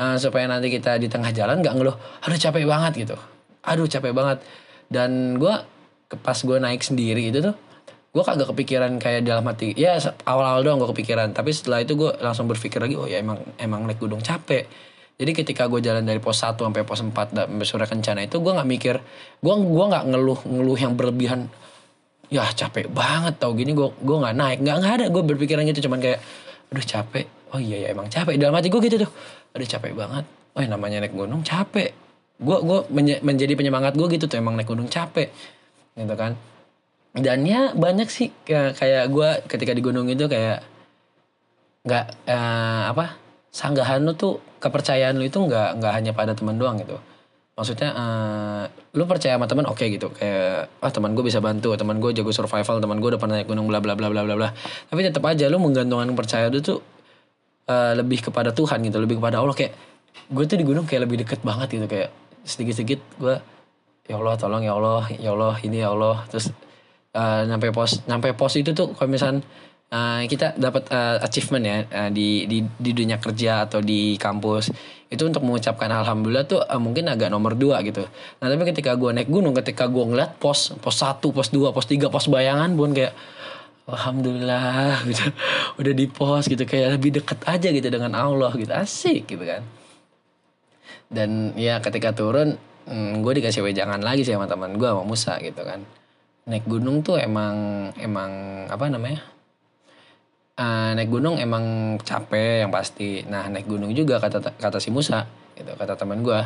uh, 0.00 0.16
supaya 0.16 0.48
nanti 0.48 0.72
kita 0.72 0.96
di 0.96 1.12
tengah 1.12 1.32
jalan 1.36 1.60
nggak 1.60 1.74
ngeluh 1.76 1.96
aduh 2.24 2.40
capek 2.40 2.64
banget 2.64 2.92
gitu. 3.04 3.16
Aduh 3.68 3.84
capek 3.84 4.16
banget. 4.16 4.40
Dan 4.86 5.34
gue 5.42 5.75
pas 6.14 6.38
gue 6.38 6.58
naik 6.62 6.86
sendiri 6.86 7.34
itu 7.34 7.42
tuh 7.42 7.56
gue 8.16 8.24
kagak 8.24 8.48
kepikiran 8.48 8.96
kayak 8.96 9.28
dalam 9.28 9.44
hati 9.44 9.76
ya 9.76 10.00
awal-awal 10.24 10.64
doang 10.64 10.78
gue 10.80 10.88
kepikiran. 10.96 11.36
Tapi 11.36 11.52
setelah 11.52 11.84
itu 11.84 11.98
gue 12.00 12.16
langsung 12.24 12.48
berpikir 12.48 12.80
lagi 12.80 12.96
oh 12.96 13.04
ya 13.04 13.20
emang 13.20 13.42
emang 13.60 13.84
naik 13.84 14.00
gunung 14.00 14.24
capek. 14.24 14.64
Jadi 15.16 15.32
ketika 15.36 15.68
gue 15.68 15.84
jalan 15.84 16.00
dari 16.00 16.16
pos 16.16 16.40
1 16.40 16.56
sampai 16.56 16.84
pos 16.88 17.00
4 17.04 17.12
sampai 17.12 17.66
sore 17.68 17.84
kencana 17.84 18.24
itu 18.24 18.40
gue 18.40 18.52
nggak 18.52 18.68
mikir 18.68 18.94
gue 19.40 19.54
gua 19.64 19.84
nggak 19.92 20.04
ngeluh 20.12 20.40
ngeluh 20.48 20.78
yang 20.80 20.92
berlebihan 20.96 21.48
ya 22.32 22.44
capek 22.52 22.88
banget 22.88 23.36
tau 23.36 23.52
gini 23.52 23.76
gue 23.76 23.88
gue 24.00 24.16
nggak 24.16 24.36
naik. 24.36 24.58
Nggak 24.64 24.76
nggak 24.80 24.92
ada 24.96 25.06
gue 25.12 25.22
berpikiran 25.36 25.62
gitu 25.68 25.90
cuman 25.90 26.00
kayak 26.00 26.24
aduh 26.72 26.86
capek. 26.88 27.26
Oh 27.52 27.60
iya 27.60 27.84
ya 27.84 27.88
emang 27.92 28.08
capek. 28.08 28.40
Dalam 28.40 28.56
hati 28.56 28.72
gue 28.72 28.80
gitu 28.80 28.96
tuh 29.04 29.10
aduh 29.52 29.68
capek 29.68 29.92
banget. 29.92 30.24
Oh 30.56 30.64
ya 30.64 30.68
namanya 30.72 31.04
naik 31.04 31.12
gunung 31.12 31.44
capek. 31.44 31.92
Gue 32.40 32.58
gue 32.64 32.78
menjadi 33.20 33.52
penyemangat 33.52 33.92
gue 33.92 34.08
gitu 34.08 34.24
tuh 34.24 34.40
emang 34.40 34.56
naik 34.56 34.72
gunung 34.72 34.88
capek 34.88 35.55
gitu 35.96 36.14
kan. 36.14 36.36
Dan 37.16 37.48
ya 37.48 37.72
banyak 37.72 38.12
sih 38.12 38.28
kayak 38.44 39.08
gue 39.08 39.28
ketika 39.48 39.72
di 39.72 39.80
gunung 39.80 40.04
itu 40.12 40.28
kayak 40.28 40.60
nggak 41.86 42.06
uh, 42.28 42.92
apa 42.92 43.16
sanggahan 43.48 44.04
lu 44.04 44.12
tuh 44.12 44.42
kepercayaan 44.60 45.16
lu 45.16 45.24
itu 45.24 45.40
nggak 45.40 45.80
nggak 45.80 45.92
hanya 45.96 46.12
pada 46.12 46.36
teman 46.36 46.60
doang 46.60 46.76
gitu. 46.76 47.00
Maksudnya 47.56 47.88
uh, 47.96 48.64
lu 48.92 49.08
percaya 49.08 49.40
sama 49.40 49.48
teman 49.48 49.64
oke 49.64 49.80
okay, 49.80 49.96
gitu. 49.96 50.12
Kayak 50.12 50.68
ah 50.84 50.92
teman 50.92 51.16
gue 51.16 51.24
bisa 51.24 51.40
bantu 51.40 51.72
teman 51.72 51.96
gue 52.04 52.12
jago 52.12 52.28
survival 52.36 52.84
teman 52.84 53.00
gue 53.00 53.16
udah 53.16 53.20
pernah 53.22 53.40
naik 53.40 53.48
gunung 53.48 53.64
bla 53.64 53.80
bla 53.80 53.96
bla 53.96 54.12
bla 54.12 54.28
bla 54.28 54.34
bla. 54.36 54.48
Tapi 54.92 55.00
tetap 55.00 55.24
aja 55.24 55.48
lu 55.48 55.56
menggantungkan 55.56 56.12
percaya 56.12 56.52
lu 56.52 56.60
tuh 56.60 56.84
uh, 57.72 57.96
lebih 57.96 58.28
kepada 58.28 58.52
Tuhan 58.52 58.84
gitu 58.84 59.00
lebih 59.00 59.16
kepada 59.16 59.40
Allah. 59.40 59.56
Kayak 59.56 59.72
gue 60.28 60.44
tuh 60.44 60.58
di 60.60 60.68
gunung 60.68 60.84
kayak 60.84 61.08
lebih 61.08 61.24
deket 61.24 61.40
banget 61.40 61.80
gitu. 61.80 61.86
Kayak 61.88 62.12
sedikit 62.44 62.74
sedikit 62.76 63.00
gue 63.16 63.40
ya 64.06 64.14
Allah 64.18 64.34
tolong 64.38 64.62
ya 64.62 64.72
Allah 64.78 65.04
ya 65.18 65.30
Allah 65.34 65.54
ini 65.62 65.82
ya 65.82 65.90
Allah. 65.92 66.22
Terus 66.30 66.50
uh, 67.14 67.42
nyampe 67.46 67.74
pos 67.74 68.06
nyampe 68.06 68.32
pos 68.38 68.54
itu 68.58 68.70
tuh 68.72 68.94
kalau 68.94 69.10
misal 69.10 69.42
uh, 69.90 70.20
kita 70.26 70.54
dapat 70.56 70.88
uh, 70.90 71.18
achievement 71.22 71.64
ya 71.66 71.76
uh, 71.90 72.10
di 72.10 72.46
di 72.46 72.62
di 72.62 72.90
dunia 72.94 73.18
kerja 73.18 73.66
atau 73.66 73.82
di 73.82 74.14
kampus. 74.16 74.70
Itu 75.06 75.30
untuk 75.30 75.46
mengucapkan 75.46 75.90
alhamdulillah 75.90 76.46
tuh 76.46 76.62
uh, 76.62 76.80
mungkin 76.82 77.10
agak 77.10 77.30
nomor 77.30 77.54
dua 77.58 77.82
gitu. 77.82 78.06
Nah 78.42 78.46
tapi 78.46 78.62
ketika 78.70 78.94
gue 78.94 79.10
naik 79.14 79.30
gunung 79.30 79.54
ketika 79.54 79.86
gue 79.90 80.02
ngeliat 80.02 80.38
pos 80.38 80.74
pos 80.78 80.96
satu 80.98 81.30
pos 81.34 81.50
dua 81.50 81.70
pos 81.70 81.86
tiga 81.86 82.10
pos 82.10 82.26
bayangan 82.30 82.74
pun 82.74 82.94
kayak 82.94 83.14
alhamdulillah 83.86 85.02
gitu. 85.10 85.26
Udah 85.82 85.92
di 85.94 86.06
pos 86.10 86.46
gitu 86.46 86.62
kayak 86.62 86.98
lebih 86.98 87.22
deket 87.22 87.42
aja 87.46 87.68
gitu 87.70 87.86
dengan 87.90 88.14
Allah 88.14 88.54
gitu. 88.54 88.70
Asik 88.70 89.30
gitu 89.30 89.42
kan. 89.42 89.62
Dan 91.06 91.54
ya 91.54 91.78
ketika 91.78 92.10
turun 92.10 92.58
hmm, 92.86 93.22
gue 93.22 93.32
dikasih 93.42 93.62
wejangan 93.66 94.00
lagi 94.00 94.22
sih 94.22 94.34
sama 94.34 94.46
teman 94.46 94.78
gue 94.78 94.88
sama 94.88 95.02
Musa 95.02 95.38
gitu 95.42 95.62
kan. 95.62 95.82
Naik 96.46 96.64
gunung 96.70 97.02
tuh 97.02 97.18
emang 97.18 97.90
emang 97.98 98.64
apa 98.70 98.86
namanya? 98.86 99.20
Uh, 100.56 100.96
naik 100.96 101.12
gunung 101.12 101.36
emang 101.36 101.98
capek 102.00 102.64
yang 102.64 102.72
pasti. 102.72 103.26
Nah 103.26 103.50
naik 103.50 103.66
gunung 103.68 103.92
juga 103.92 104.22
kata 104.22 104.56
kata 104.56 104.78
si 104.78 104.88
Musa 104.94 105.26
gitu 105.58 105.72
kata 105.74 105.96
teman 105.96 106.22
gue 106.22 106.40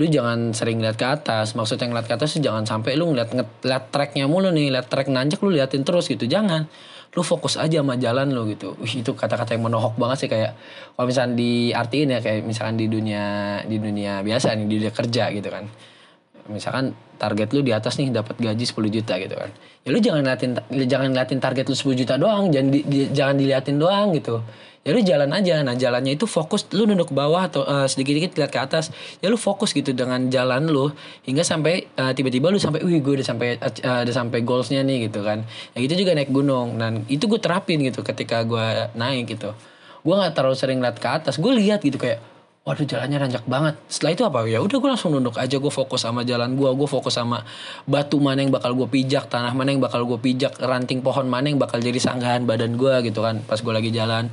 lu 0.00 0.08
jangan 0.08 0.56
sering 0.56 0.80
lihat 0.80 0.96
ke 0.96 1.04
atas. 1.04 1.52
Maksudnya 1.52 1.92
ngeliat 1.92 2.08
ke 2.08 2.14
atas 2.16 2.32
sih 2.32 2.40
jangan 2.40 2.64
sampai 2.64 2.96
lu 2.96 3.12
ngeliat 3.12 3.36
ngeliat 3.36 3.84
treknya 3.92 4.24
mulu 4.24 4.48
nih 4.48 4.72
lihat 4.72 4.88
trek 4.88 5.12
nanjak 5.12 5.44
lu 5.44 5.52
liatin 5.52 5.84
terus 5.84 6.08
gitu 6.08 6.24
jangan 6.24 6.64
lu 7.10 7.22
fokus 7.26 7.58
aja 7.58 7.82
sama 7.82 7.98
jalan 7.98 8.30
lu 8.30 8.46
gitu. 8.54 8.78
Wih, 8.78 9.02
itu 9.02 9.10
kata-kata 9.14 9.58
yang 9.58 9.66
menohok 9.66 9.98
banget 9.98 10.26
sih 10.26 10.28
kayak 10.30 10.54
kalau 10.94 11.06
misalnya 11.10 11.34
diartiin 11.34 12.08
ya 12.14 12.18
kayak 12.22 12.40
misalkan 12.46 12.78
di 12.78 12.86
dunia 12.86 13.24
di 13.66 13.76
dunia 13.82 14.22
biasa 14.22 14.54
nih 14.54 14.66
di 14.70 14.74
dunia 14.78 14.92
kerja 14.94 15.24
gitu 15.34 15.48
kan. 15.50 15.66
Misalkan 16.50 16.94
target 17.18 17.50
lu 17.50 17.66
di 17.66 17.74
atas 17.74 17.98
nih 17.98 18.14
dapat 18.14 18.38
gaji 18.38 18.62
10 18.62 18.94
juta 18.94 19.14
gitu 19.18 19.34
kan. 19.34 19.50
Ya 19.82 19.88
lu 19.90 19.98
jangan 19.98 20.22
liatin 20.22 20.50
jangan 20.86 21.10
liatin 21.10 21.38
target 21.42 21.66
lu 21.66 21.74
10 21.74 21.98
juta 21.98 22.14
doang 22.14 22.54
jangan 22.54 22.68
di, 22.70 22.80
jangan 23.10 23.34
diliatin 23.34 23.76
doang 23.82 24.14
gitu 24.14 24.38
ya 24.80 24.96
lu 24.96 25.00
jalan 25.04 25.30
aja. 25.36 25.60
Nah 25.60 25.76
jalannya 25.76 26.16
itu 26.16 26.24
fokus 26.24 26.64
lu 26.72 26.88
nunduk 26.88 27.12
ke 27.12 27.14
bawah 27.16 27.48
atau 27.48 27.62
eh, 27.68 27.86
sedikit-dikit 27.86 28.36
lihat 28.40 28.50
ke 28.52 28.60
atas. 28.60 28.88
Ya 29.20 29.28
lu 29.28 29.36
fokus 29.36 29.76
gitu 29.76 29.92
dengan 29.92 30.32
jalan 30.32 30.68
lu 30.68 30.92
hingga 31.28 31.44
sampai 31.44 31.84
eh, 31.84 32.12
tiba-tiba 32.16 32.48
lu 32.48 32.56
sampai 32.56 32.80
wih 32.84 33.00
gue 33.04 33.20
udah 33.20 33.26
sampai 33.26 33.60
eh, 33.60 34.00
udah 34.04 34.14
sampai 34.14 34.40
goalsnya 34.40 34.80
nih 34.84 35.10
gitu 35.10 35.20
kan. 35.20 35.44
Ya 35.76 35.78
gitu 35.84 36.00
juga 36.00 36.16
naik 36.16 36.32
gunung. 36.32 36.80
Dan 36.80 37.04
itu 37.12 37.28
gue 37.28 37.40
terapin 37.40 37.84
gitu 37.84 38.00
ketika 38.00 38.40
gue 38.44 38.88
naik 38.96 39.28
gitu. 39.28 39.52
Gue 40.00 40.14
nggak 40.16 40.32
terlalu 40.32 40.56
sering 40.56 40.80
lihat 40.80 40.96
ke 40.96 41.08
atas. 41.08 41.36
Gue 41.36 41.52
lihat 41.52 41.84
gitu 41.84 42.00
kayak 42.00 42.24
waduh 42.60 42.84
jalannya 42.84 43.20
nanjak 43.20 43.44
banget. 43.44 43.76
Setelah 43.88 44.12
itu 44.16 44.22
apa? 44.24 44.38
Ya 44.48 44.64
udah 44.64 44.76
gue 44.80 44.90
langsung 44.96 45.12
nunduk 45.12 45.36
aja. 45.36 45.60
Gue 45.60 45.68
fokus 45.68 46.08
sama 46.08 46.24
jalan 46.24 46.56
gue 46.56 46.70
gue 46.72 46.88
fokus 46.88 47.20
sama 47.20 47.44
batu 47.84 48.16
mana 48.16 48.40
yang 48.40 48.48
bakal 48.48 48.72
gue 48.72 48.88
pijak 48.88 49.28
tanah 49.28 49.52
mana 49.52 49.76
yang 49.76 49.84
bakal 49.84 50.08
gue 50.08 50.16
pijak 50.16 50.56
ranting 50.56 51.04
pohon 51.04 51.28
mana 51.28 51.52
yang 51.52 51.60
bakal 51.60 51.76
jadi 51.76 52.00
sanggahan 52.00 52.48
badan 52.48 52.80
gue 52.80 52.94
gitu 53.04 53.20
kan 53.20 53.44
pas 53.44 53.60
gue 53.60 53.72
lagi 53.76 53.92
jalan 53.92 54.32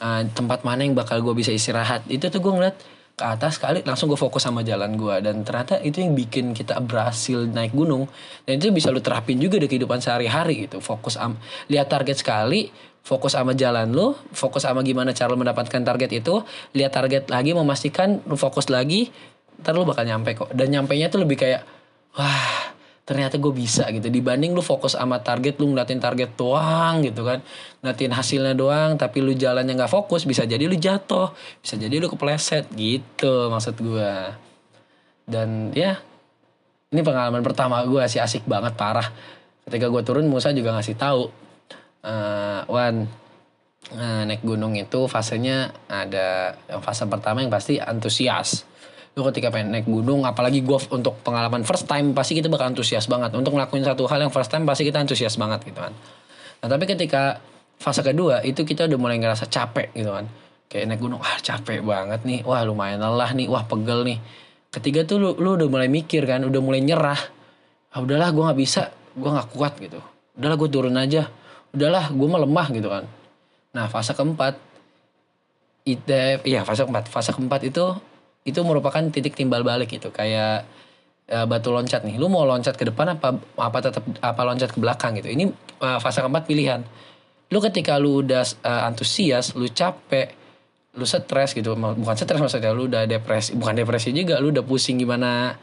Eh, 0.00 0.22
tempat 0.32 0.64
mana 0.64 0.80
yang 0.80 0.96
bakal 0.96 1.20
gue 1.20 1.36
bisa 1.36 1.52
istirahat. 1.52 2.08
Itu 2.08 2.32
tuh 2.32 2.40
gue 2.40 2.52
ngeliat 2.56 2.76
ke 3.20 3.24
atas 3.28 3.60
kali 3.60 3.84
langsung 3.84 4.08
gue 4.08 4.16
fokus 4.16 4.48
sama 4.48 4.64
jalan 4.64 4.96
gue 4.96 5.12
dan 5.20 5.44
ternyata 5.44 5.76
itu 5.84 6.00
yang 6.00 6.16
bikin 6.16 6.56
kita 6.56 6.80
berhasil 6.80 7.44
naik 7.44 7.76
gunung. 7.76 8.08
Dan 8.48 8.56
itu 8.56 8.72
bisa 8.72 8.88
lu 8.88 9.04
terapin 9.04 9.36
juga 9.36 9.60
di 9.60 9.68
kehidupan 9.68 10.00
sehari-hari 10.00 10.64
gitu. 10.64 10.80
Fokus 10.80 11.20
am 11.20 11.36
lihat 11.68 11.92
target 11.92 12.16
sekali 12.16 12.72
fokus 13.04 13.36
sama 13.36 13.52
jalan 13.52 13.92
lu 13.92 14.16
fokus 14.32 14.64
sama 14.64 14.80
gimana 14.80 15.12
cara 15.12 15.28
lu 15.28 15.36
mendapatkan 15.36 15.84
target 15.84 16.10
itu. 16.16 16.40
Lihat 16.72 16.92
target 16.96 17.28
lagi 17.28 17.52
memastikan 17.52 18.24
lu 18.24 18.40
fokus 18.40 18.72
lagi 18.72 19.12
ntar 19.60 19.76
lu 19.76 19.84
bakal 19.84 20.08
nyampe 20.08 20.32
kok. 20.32 20.48
Dan 20.56 20.72
nyampe 20.72 20.96
nya 20.96 21.12
tuh 21.12 21.20
lebih 21.28 21.36
kayak 21.36 21.60
wah 22.16 22.69
ternyata 23.10 23.42
gue 23.42 23.50
bisa 23.50 23.90
gitu. 23.90 24.06
Dibanding 24.06 24.54
lu 24.54 24.62
fokus 24.62 24.94
sama 24.94 25.18
target 25.18 25.58
lu 25.58 25.74
ngeliatin 25.74 25.98
target 25.98 26.38
doang 26.38 27.02
gitu 27.02 27.26
kan. 27.26 27.42
Ngeliatin 27.82 28.14
hasilnya 28.14 28.54
doang 28.54 28.94
tapi 28.94 29.18
lu 29.18 29.34
jalannya 29.34 29.74
nggak 29.74 29.90
fokus 29.90 30.22
bisa 30.30 30.46
jadi 30.46 30.70
lu 30.70 30.78
jatuh. 30.78 31.34
Bisa 31.58 31.74
jadi 31.74 31.98
lu 31.98 32.06
kepleset 32.06 32.70
gitu 32.78 33.50
maksud 33.50 33.74
gue 33.82 34.14
dan 35.26 35.70
ya 35.74 35.98
ini 36.90 37.02
pengalaman 37.02 37.42
pertama 37.42 37.82
gue 37.82 38.02
sih 38.06 38.22
asik 38.22 38.46
banget 38.46 38.78
parah. 38.78 39.10
Ketika 39.66 39.90
gue 39.90 40.02
turun 40.06 40.30
Musa 40.30 40.54
juga 40.54 40.70
ngasih 40.78 40.94
tahu 40.94 41.22
eh 42.06 42.62
Wan 42.70 43.10
eh, 43.90 44.22
naik 44.22 44.46
gunung 44.46 44.78
itu 44.78 45.10
fasenya 45.10 45.74
ada 45.90 46.54
yang 46.70 46.78
fase 46.78 47.10
pertama 47.10 47.42
yang 47.42 47.50
pasti 47.50 47.82
antusias 47.82 48.69
lu 49.18 49.26
ketika 49.26 49.50
pengen 49.50 49.74
naik 49.74 49.90
gunung 49.90 50.22
apalagi 50.22 50.62
gue 50.62 50.78
untuk 50.94 51.18
pengalaman 51.26 51.66
first 51.66 51.90
time 51.90 52.14
pasti 52.14 52.38
kita 52.38 52.46
bakal 52.46 52.70
antusias 52.70 53.10
banget. 53.10 53.34
Untuk 53.34 53.58
ngelakuin 53.58 53.82
satu 53.82 54.06
hal 54.06 54.22
yang 54.22 54.32
first 54.32 54.54
time 54.54 54.62
pasti 54.62 54.86
kita 54.86 55.02
antusias 55.02 55.34
banget 55.34 55.66
gitu 55.66 55.82
kan. 55.82 55.90
Nah 56.62 56.68
tapi 56.70 56.86
ketika 56.86 57.42
fase 57.80 58.06
kedua 58.06 58.44
itu 58.46 58.62
kita 58.62 58.86
udah 58.86 58.98
mulai 59.00 59.18
ngerasa 59.18 59.50
capek 59.50 59.90
gitu 59.98 60.14
kan. 60.14 60.30
Kayak 60.70 60.94
naik 60.94 61.00
gunung 61.02 61.18
ah 61.18 61.36
capek 61.42 61.82
banget 61.82 62.22
nih. 62.22 62.46
Wah 62.46 62.62
lumayan 62.62 63.02
lelah 63.02 63.34
nih. 63.34 63.50
Wah 63.50 63.66
pegel 63.66 64.06
nih. 64.06 64.18
Ketiga 64.70 65.02
tuh 65.02 65.18
lu, 65.18 65.30
lu 65.34 65.58
udah 65.58 65.66
mulai 65.66 65.90
mikir 65.90 66.22
kan 66.30 66.46
udah 66.46 66.60
mulai 66.62 66.78
nyerah. 66.78 67.18
Ah 67.90 67.98
udahlah 67.98 68.30
gue 68.30 68.42
nggak 68.46 68.60
bisa. 68.62 68.94
Gue 69.18 69.26
nggak 69.26 69.50
kuat 69.50 69.74
gitu. 69.82 69.98
Udahlah 70.38 70.54
gue 70.54 70.68
turun 70.70 70.94
aja. 70.94 71.26
Udahlah 71.74 72.14
gue 72.14 72.28
melemah 72.30 72.66
gitu 72.70 72.86
kan. 72.86 73.10
Nah 73.74 73.90
fase 73.90 74.14
keempat 74.14 74.54
itu 75.82 76.14
iya 76.46 76.62
fase 76.62 76.86
keempat. 76.86 77.10
Fase 77.10 77.34
keempat 77.34 77.66
itu 77.66 77.98
itu 78.44 78.60
merupakan 78.64 79.02
titik 79.12 79.36
timbal 79.36 79.62
balik 79.62 79.92
gitu. 79.92 80.08
Kayak 80.12 80.66
eh, 81.28 81.46
batu 81.46 81.72
loncat 81.72 82.04
nih. 82.06 82.16
Lu 82.16 82.28
mau 82.28 82.44
loncat 82.44 82.74
ke 82.74 82.84
depan 82.88 83.16
apa 83.18 83.36
apa 83.58 83.78
tetap 83.80 84.04
apa 84.20 84.40
loncat 84.44 84.70
ke 84.72 84.78
belakang 84.78 85.18
gitu. 85.20 85.28
Ini 85.30 85.44
eh, 85.80 85.98
fase 85.98 86.20
keempat 86.24 86.44
pilihan. 86.48 86.80
Lu 87.50 87.58
ketika 87.58 87.98
lu 87.98 88.24
udah 88.24 88.44
eh, 88.44 88.82
antusias 88.88 89.54
lu 89.56 89.68
capek 89.70 90.32
lu 90.96 91.06
stres 91.06 91.54
gitu. 91.54 91.76
Bukan 91.76 92.16
stres 92.16 92.40
maksudnya 92.40 92.72
lu 92.72 92.90
udah 92.90 93.06
depresi 93.06 93.54
bukan 93.54 93.74
depresi 93.78 94.10
juga 94.10 94.42
lu 94.42 94.50
udah 94.50 94.64
pusing 94.64 94.98
gimana 94.98 95.54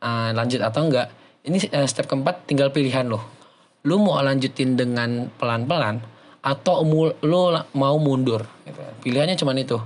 eh, 0.00 0.30
lanjut 0.34 0.60
atau 0.64 0.88
enggak. 0.88 1.08
Ini 1.42 1.58
eh, 1.74 1.86
step 1.90 2.06
keempat 2.06 2.46
tinggal 2.48 2.70
pilihan 2.70 3.06
lo 3.06 3.42
lu 3.82 3.98
mau 3.98 4.18
lanjutin 4.22 4.78
dengan 4.78 5.26
pelan-pelan 5.34 5.98
atau 6.42 6.82
lu 7.22 7.42
mau 7.74 7.96
mundur 7.98 8.42
gitu. 8.66 8.82
pilihannya 9.02 9.38
cuman 9.38 9.56
itu 9.58 9.78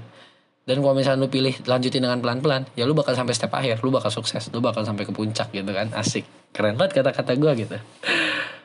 dan 0.66 0.83
kalau 0.83 0.98
misalnya 0.98 1.22
lu 1.22 1.31
pilih 1.31 1.55
lanjutin 1.62 2.02
dengan 2.02 2.18
pelan-pelan 2.18 2.66
ya 2.74 2.83
lu 2.90 2.90
bakal 2.90 3.14
sampai 3.14 3.38
step 3.38 3.55
akhir 3.55 3.87
lu 3.87 3.94
bakal 3.94 4.11
sukses 4.11 4.50
lu 4.50 4.59
bakal 4.59 4.83
sampai 4.83 5.07
ke 5.07 5.14
puncak 5.14 5.55
gitu 5.55 5.70
kan. 5.70 5.94
Asik. 5.94 6.26
Keren 6.50 6.74
banget 6.74 6.98
kata-kata 6.98 7.38
gue 7.38 7.52
gitu. 7.55 7.76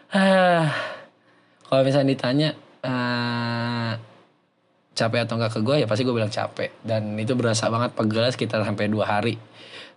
Ah 0.10 0.66
kalau 1.70 1.86
misalnya 1.86 2.10
ditanya 2.10 2.50
eh, 2.82 3.94
capek 4.98 5.30
atau 5.30 5.38
enggak 5.38 5.54
ke 5.54 5.60
gue 5.62 5.76
ya 5.78 5.86
pasti 5.86 6.02
gue 6.02 6.16
bilang 6.18 6.34
capek. 6.34 6.82
Dan 6.82 7.14
itu 7.22 7.38
berasa 7.38 7.70
banget 7.70 7.94
pegel 7.94 8.26
sekitar 8.34 8.66
sampai 8.66 8.90
dua 8.90 9.06
hari. 9.06 9.38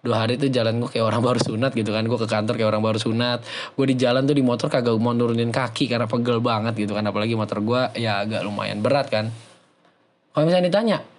Dua 0.05 0.29
hari 0.29 0.37
itu 0.37 0.53
jalan 0.53 0.85
gue 0.85 0.93
kayak 0.93 1.09
orang 1.09 1.25
baru 1.25 1.40
sunat 1.40 1.73
gitu 1.73 1.88
kan. 1.88 2.05
Gue 2.05 2.21
ke 2.21 2.29
kantor 2.29 2.61
kayak 2.61 2.69
orang 2.69 2.85
baru 2.85 3.01
sunat. 3.01 3.40
Gue 3.81 3.88
di 3.88 3.97
jalan 3.97 4.29
tuh 4.29 4.37
di 4.37 4.45
motor 4.45 4.69
kagak 4.69 4.93
mau 5.01 5.17
nurunin 5.17 5.49
kaki 5.49 5.88
karena 5.88 6.05
pegel 6.05 6.45
banget 6.45 6.77
gitu 6.77 6.93
kan. 6.93 7.09
Apalagi 7.09 7.33
motor 7.33 7.64
gue 7.64 7.97
ya 7.97 8.29
agak 8.29 8.45
lumayan 8.45 8.85
berat 8.85 9.09
kan. 9.09 9.33
Kalau 10.37 10.45
misalnya 10.45 10.69
ditanya 10.69 11.13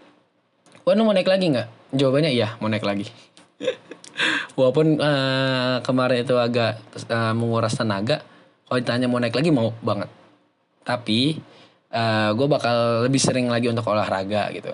Wan 0.85 1.01
lu 1.01 1.03
mau 1.09 1.17
naik 1.17 1.25
lagi 1.25 1.49
nggak? 1.49 1.97
Jawabannya 1.97 2.29
iya 2.29 2.53
mau 2.61 2.69
naik 2.69 2.85
lagi. 2.85 3.09
Walaupun 4.57 5.01
eh, 5.01 5.75
kemarin 5.81 6.21
itu 6.21 6.37
agak 6.37 6.77
eh, 7.09 7.33
menguras 7.33 7.73
tenaga 7.73 8.21
kalau 8.69 8.77
ditanya 8.77 9.09
mau 9.09 9.17
naik 9.17 9.33
lagi 9.33 9.49
mau 9.49 9.73
banget. 9.81 10.09
Tapi 10.85 11.41
gue 12.35 12.47
bakal 12.51 13.07
lebih 13.07 13.23
sering 13.23 13.47
lagi 13.47 13.71
untuk 13.71 13.87
olahraga 13.89 14.51
gitu. 14.53 14.69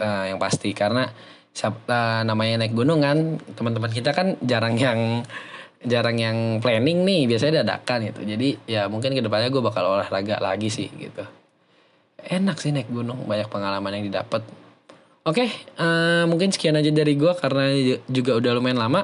Eh, 0.00 0.32
yang 0.32 0.40
pasti 0.40 0.72
karena 0.72 1.04
eh, 1.52 2.20
namanya 2.24 2.64
naik 2.64 2.72
gunung 2.72 3.04
kan 3.04 3.36
teman-teman 3.52 3.92
kita 3.92 4.16
kan 4.16 4.40
jarang 4.40 4.80
yang 4.80 5.20
jarang 5.84 6.16
yang 6.16 6.36
planning 6.64 7.04
nih 7.04 7.28
biasanya 7.28 7.60
dadakan 7.60 8.08
gitu. 8.08 8.24
Jadi 8.24 8.48
ya 8.64 8.88
mungkin 8.88 9.12
ke 9.12 9.20
depannya 9.20 9.52
gue 9.52 9.60
bakal 9.60 9.92
olahraga 9.92 10.40
lagi 10.40 10.72
sih 10.72 10.88
gitu. 10.88 11.20
Enak 12.16 12.56
sih 12.64 12.72
naik 12.72 12.88
gunung 12.88 13.28
banyak 13.28 13.52
pengalaman 13.52 14.00
yang 14.00 14.08
didapat 14.08 14.40
oke 15.24 15.44
eh, 15.44 16.24
mungkin 16.28 16.52
sekian 16.52 16.76
aja 16.76 16.88
dari 16.92 17.16
gue 17.16 17.32
karena 17.36 17.72
juga 18.08 18.38
udah 18.38 18.52
lumayan 18.56 18.80
lama 18.80 19.02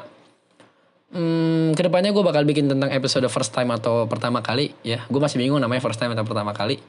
Hmm, 1.06 1.70
ke 1.78 1.86
depannya 1.86 2.10
gue 2.10 2.24
bakal 2.26 2.42
bikin 2.42 2.66
tentang 2.66 2.90
episode 2.90 3.22
first 3.30 3.54
time 3.54 3.70
atau 3.70 4.10
pertama 4.10 4.42
kali 4.42 4.74
ya. 4.82 5.06
Gue 5.06 5.22
masih 5.22 5.38
bingung 5.38 5.62
namanya 5.62 5.78
first 5.78 6.02
time 6.02 6.12
atau 6.18 6.26
pertama 6.26 6.50
kali. 6.50 6.82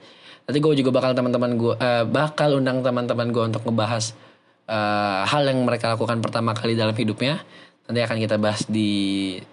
Nanti 0.50 0.58
gue 0.58 0.74
juga 0.74 0.90
bakal 0.90 1.14
teman-teman 1.14 1.54
gue 1.54 1.74
eh, 1.78 2.04
bakal 2.04 2.58
undang 2.58 2.82
teman-teman 2.82 3.30
gue 3.30 3.44
untuk 3.54 3.62
ngebahas 3.70 4.18
eh, 4.66 5.22
hal 5.22 5.44
yang 5.46 5.62
mereka 5.62 5.94
lakukan 5.94 6.18
pertama 6.20 6.58
kali 6.58 6.74
dalam 6.74 6.98
hidupnya. 6.98 7.40
Nanti 7.88 8.00
akan 8.04 8.18
kita 8.18 8.36
bahas 8.42 8.66
di 8.66 8.90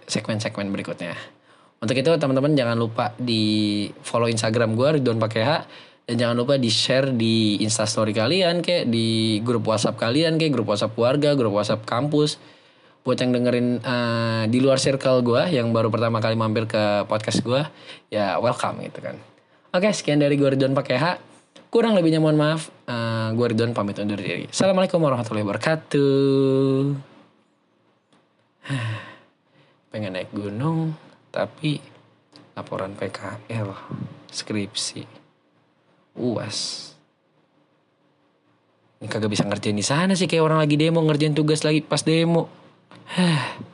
segmen-segmen 0.09 0.67
berikutnya. 0.73 1.13
Untuk 1.85 2.01
itu 2.01 2.11
teman-teman 2.17 2.57
jangan 2.57 2.81
lupa 2.81 3.13
di 3.21 3.85
follow 4.01 4.33
Instagram 4.33 4.73
gue 4.75 4.89
Ridwan 4.99 5.21
Pakeha 5.21 5.61
dan 6.05 6.21
jangan 6.21 6.37
lupa 6.37 6.61
di 6.61 6.69
share 6.69 7.17
di 7.17 7.57
instastory 7.65 8.13
kalian 8.13 8.61
kayak 8.61 8.93
di 8.93 9.41
grup 9.41 9.65
WhatsApp 9.65 9.97
kalian 9.97 10.37
kayak 10.37 10.53
grup 10.53 10.69
WhatsApp 10.69 10.93
keluarga, 10.93 11.33
grup 11.33 11.57
WhatsApp 11.57 11.89
kampus. 11.89 12.37
Buat 13.05 13.21
yang 13.21 13.37
dengerin 13.37 13.85
eh, 13.85 14.45
di 14.49 14.65
luar 14.65 14.81
circle 14.81 15.21
gue 15.21 15.53
yang 15.53 15.73
baru 15.77 15.93
pertama 15.93 16.25
kali 16.25 16.41
mampir 16.41 16.65
ke 16.65 17.05
podcast 17.05 17.45
gue 17.45 17.61
ya 18.09 18.41
welcome 18.41 18.81
gitu 18.85 19.01
kan. 19.01 19.17
Oke 19.77 19.93
sekian 19.93 20.21
dari 20.21 20.37
gue 20.41 20.49
Ridwan 20.49 20.77
Pakeha 20.77 21.21
kurang 21.73 21.97
lebihnya 21.97 22.21
mohon 22.21 22.37
maaf. 22.37 22.69
Eh, 22.85 23.29
gue 23.33 23.47
Ridwan 23.57 23.73
pamit 23.73 23.97
undur 24.01 24.21
diri. 24.21 24.49
Assalamualaikum 24.49 25.01
warahmatullahi 25.01 25.45
wabarakatuh. 25.45 26.81
Pengen 29.93 30.13
naik 30.17 30.33
gunung 30.33 30.97
tapi 31.33 31.81
laporan 32.57 32.93
PKL 32.93 33.69
skripsi 34.33 35.24
uas 36.15 36.91
ini 39.03 39.11
kagak 39.11 39.31
bisa 39.31 39.45
ngerjain 39.45 39.77
di 39.77 39.85
sana 39.85 40.17
sih 40.17 40.31
kayak 40.31 40.45
orang 40.47 40.59
lagi 40.63 40.81
demo 40.81 41.03
ngerjain 41.05 41.35
tugas 41.37 41.67
lagi 41.67 41.85
pas 41.85 42.03
demo 42.03 42.49
Hah. 43.05 43.74